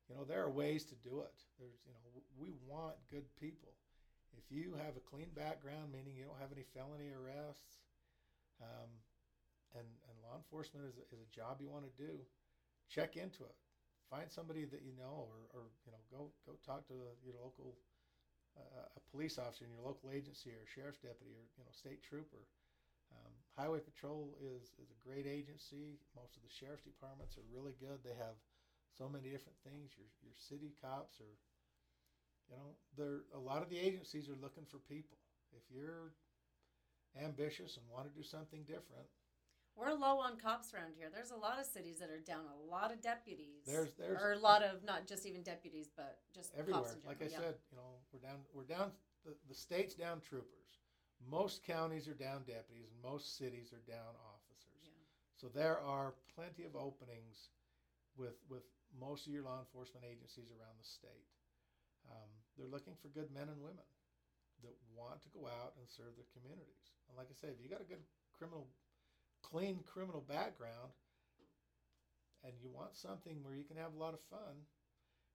you 0.08 0.14
know, 0.14 0.24
there 0.28 0.44
are 0.44 0.52
ways 0.52 0.84
to 0.92 0.96
do 1.00 1.24
it. 1.24 1.38
There's, 1.56 1.80
you 1.88 1.94
know, 1.96 2.04
we 2.36 2.52
want 2.68 3.00
good 3.08 3.24
people. 3.40 3.72
If 4.36 4.44
you 4.52 4.76
have 4.76 4.98
a 4.98 5.04
clean 5.08 5.32
background, 5.32 5.94
meaning 5.94 6.12
you 6.18 6.26
don't 6.26 6.40
have 6.42 6.52
any 6.52 6.66
felony 6.74 7.08
arrests, 7.14 7.80
um, 8.60 8.90
and, 9.74 9.86
and 9.86 10.14
law 10.22 10.36
enforcement 10.36 10.86
is 10.86 10.98
a, 10.98 11.04
is 11.14 11.22
a 11.22 11.30
job 11.34 11.58
you 11.62 11.70
want 11.70 11.86
to 11.86 11.94
do, 11.96 12.20
check 12.90 13.16
into 13.16 13.44
it. 13.44 13.56
Find 14.14 14.30
somebody 14.30 14.62
that 14.70 14.86
you 14.86 14.94
know, 14.94 15.26
or, 15.26 15.50
or 15.50 15.74
you 15.82 15.90
know, 15.90 15.98
go 16.06 16.30
go 16.46 16.54
talk 16.62 16.86
to 16.86 16.94
your 17.26 17.34
local 17.34 17.74
uh, 18.54 18.86
a 18.94 19.02
police 19.10 19.42
officer 19.42 19.66
in 19.66 19.74
your 19.74 19.82
local 19.82 20.14
agency, 20.14 20.54
or 20.54 20.62
sheriff's 20.70 21.02
deputy, 21.02 21.34
or 21.34 21.42
you 21.58 21.66
know, 21.66 21.74
state 21.74 21.98
trooper. 21.98 22.46
Um, 23.10 23.34
Highway 23.58 23.82
Patrol 23.82 24.38
is 24.38 24.70
is 24.78 24.94
a 24.94 25.02
great 25.02 25.26
agency. 25.26 25.98
Most 26.14 26.38
of 26.38 26.46
the 26.46 26.52
sheriff's 26.54 26.86
departments 26.86 27.34
are 27.34 27.46
really 27.50 27.74
good. 27.82 28.06
They 28.06 28.14
have 28.14 28.38
so 28.94 29.10
many 29.10 29.34
different 29.34 29.58
things. 29.66 29.90
Your 29.98 30.06
your 30.22 30.38
city 30.38 30.78
cops 30.78 31.18
are, 31.18 31.34
you 32.46 32.54
know, 32.54 32.78
they're 32.94 33.26
a 33.34 33.42
lot 33.42 33.66
of 33.66 33.68
the 33.68 33.82
agencies 33.82 34.30
are 34.30 34.38
looking 34.38 34.70
for 34.70 34.78
people. 34.86 35.18
If 35.50 35.66
you're 35.74 36.14
ambitious 37.18 37.82
and 37.82 37.86
want 37.90 38.06
to 38.06 38.14
do 38.14 38.22
something 38.22 38.62
different, 38.62 39.10
we're 39.76 39.92
low 39.92 40.18
on 40.18 40.36
cops 40.36 40.72
around 40.72 40.94
here. 40.96 41.10
There's 41.12 41.30
a 41.30 41.36
lot 41.36 41.58
of 41.58 41.66
cities 41.66 41.98
that 41.98 42.10
are 42.10 42.20
down 42.20 42.46
a 42.46 42.56
lot 42.70 42.92
of 42.92 43.00
deputies. 43.00 43.64
There's- 43.66 43.92
there's- 43.94 44.20
or 44.22 44.32
a 44.32 44.38
lot 44.38 44.62
of 44.62 44.82
not 44.84 45.06
just 45.06 45.26
even 45.26 45.42
deputies, 45.42 45.88
but 45.88 46.20
just 46.32 46.54
everywhere. 46.54 46.96
Like 47.04 47.22
I 47.22 47.26
yeah. 47.26 47.38
said, 47.38 47.60
you 47.70 47.76
know, 47.76 48.00
we're 48.12 48.20
down. 48.20 48.46
We're 48.52 48.64
down. 48.64 48.92
The, 49.24 49.36
the 49.48 49.54
state's 49.54 49.94
down 49.94 50.20
troopers. 50.20 50.80
Most 51.20 51.62
counties 51.62 52.06
are 52.08 52.14
down 52.14 52.44
deputies, 52.44 52.90
and 52.92 53.00
most 53.02 53.36
cities 53.36 53.72
are 53.72 53.80
down 53.80 54.14
officers. 54.16 54.82
Yeah. 54.82 54.90
So 55.36 55.48
there 55.48 55.80
are 55.80 56.14
plenty 56.34 56.64
of 56.64 56.76
openings 56.76 57.50
with 58.16 58.36
with 58.48 58.64
most 58.92 59.26
of 59.26 59.32
your 59.32 59.42
law 59.42 59.58
enforcement 59.58 60.04
agencies 60.04 60.50
around 60.50 60.78
the 60.78 60.84
state. 60.84 61.26
Um, 62.10 62.30
they're 62.56 62.68
looking 62.68 62.94
for 62.96 63.08
good 63.08 63.30
men 63.32 63.48
and 63.48 63.60
women 63.60 63.84
that 64.62 64.76
want 64.94 65.20
to 65.22 65.28
go 65.30 65.46
out 65.48 65.74
and 65.76 65.88
serve 65.88 66.14
their 66.16 66.28
communities. 66.32 66.92
And 67.08 67.16
like 67.16 67.28
I 67.30 67.34
say, 67.34 67.48
if 67.48 67.60
you 67.60 67.68
got 67.68 67.80
a 67.80 67.88
good 67.88 68.04
criminal, 68.32 68.68
clean 69.50 69.80
criminal 69.84 70.24
background, 70.26 70.92
and 72.44 72.52
you 72.60 72.70
want 72.70 72.96
something 72.96 73.42
where 73.42 73.54
you 73.54 73.64
can 73.64 73.76
have 73.76 73.94
a 73.94 73.98
lot 73.98 74.14
of 74.14 74.20
fun, 74.30 74.56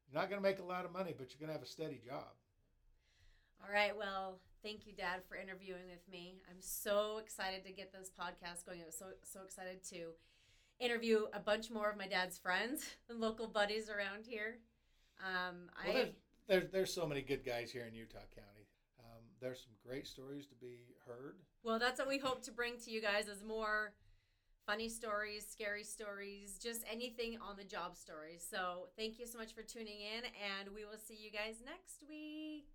you're 0.09 0.19
not 0.19 0.29
going 0.29 0.41
to 0.41 0.47
make 0.47 0.59
a 0.59 0.63
lot 0.63 0.85
of 0.85 0.91
money, 0.91 1.13
but 1.17 1.29
you're 1.29 1.39
going 1.39 1.53
to 1.53 1.57
have 1.57 1.65
a 1.65 1.69
steady 1.69 1.99
job. 2.05 2.33
All 3.63 3.71
right. 3.71 3.95
Well, 3.95 4.39
thank 4.63 4.87
you, 4.87 4.93
Dad, 4.93 5.21
for 5.27 5.35
interviewing 5.35 5.87
with 5.89 6.07
me. 6.09 6.41
I'm 6.49 6.61
so 6.61 7.19
excited 7.21 7.63
to 7.65 7.71
get 7.71 7.91
this 7.91 8.09
podcast 8.09 8.65
going. 8.65 8.81
I 8.81 8.85
was 8.85 8.97
so 8.97 9.07
so 9.23 9.41
excited 9.43 9.83
to 9.89 10.13
interview 10.79 11.25
a 11.33 11.39
bunch 11.39 11.69
more 11.69 11.89
of 11.89 11.97
my 11.97 12.07
dad's 12.07 12.37
friends 12.37 12.85
and 13.09 13.19
local 13.19 13.47
buddies 13.47 13.89
around 13.89 14.25
here. 14.25 14.59
Um, 15.19 15.69
Well, 15.85 15.91
I 15.91 15.93
there's, 15.93 16.13
there's 16.47 16.71
there's 16.71 16.93
so 16.93 17.05
many 17.05 17.21
good 17.21 17.45
guys 17.45 17.71
here 17.71 17.85
in 17.85 17.93
Utah 17.93 18.19
County. 18.33 18.58
There's 19.41 19.61
some 19.61 19.73
great 19.85 20.07
stories 20.07 20.45
to 20.47 20.55
be 20.55 20.77
heard. 21.05 21.35
well, 21.63 21.79
that's 21.79 21.99
what 21.99 22.07
we 22.07 22.17
hope 22.17 22.43
to 22.43 22.51
bring 22.51 22.77
to 22.85 22.91
you 22.91 23.01
guys 23.01 23.27
is 23.27 23.43
more 23.43 23.93
funny 24.65 24.89
stories, 24.89 25.47
scary 25.49 25.83
stories, 25.83 26.59
just 26.61 26.83
anything 26.91 27.37
on 27.41 27.55
the 27.57 27.63
job 27.63 27.95
stories. 27.95 28.45
So 28.47 28.89
thank 28.97 29.17
you 29.17 29.25
so 29.25 29.37
much 29.37 29.53
for 29.53 29.63
tuning 29.63 30.01
in, 30.01 30.25
and 30.25 30.75
we 30.75 30.85
will 30.85 30.97
see 30.97 31.15
you 31.15 31.31
guys 31.31 31.55
next 31.65 32.03
week. 32.07 32.67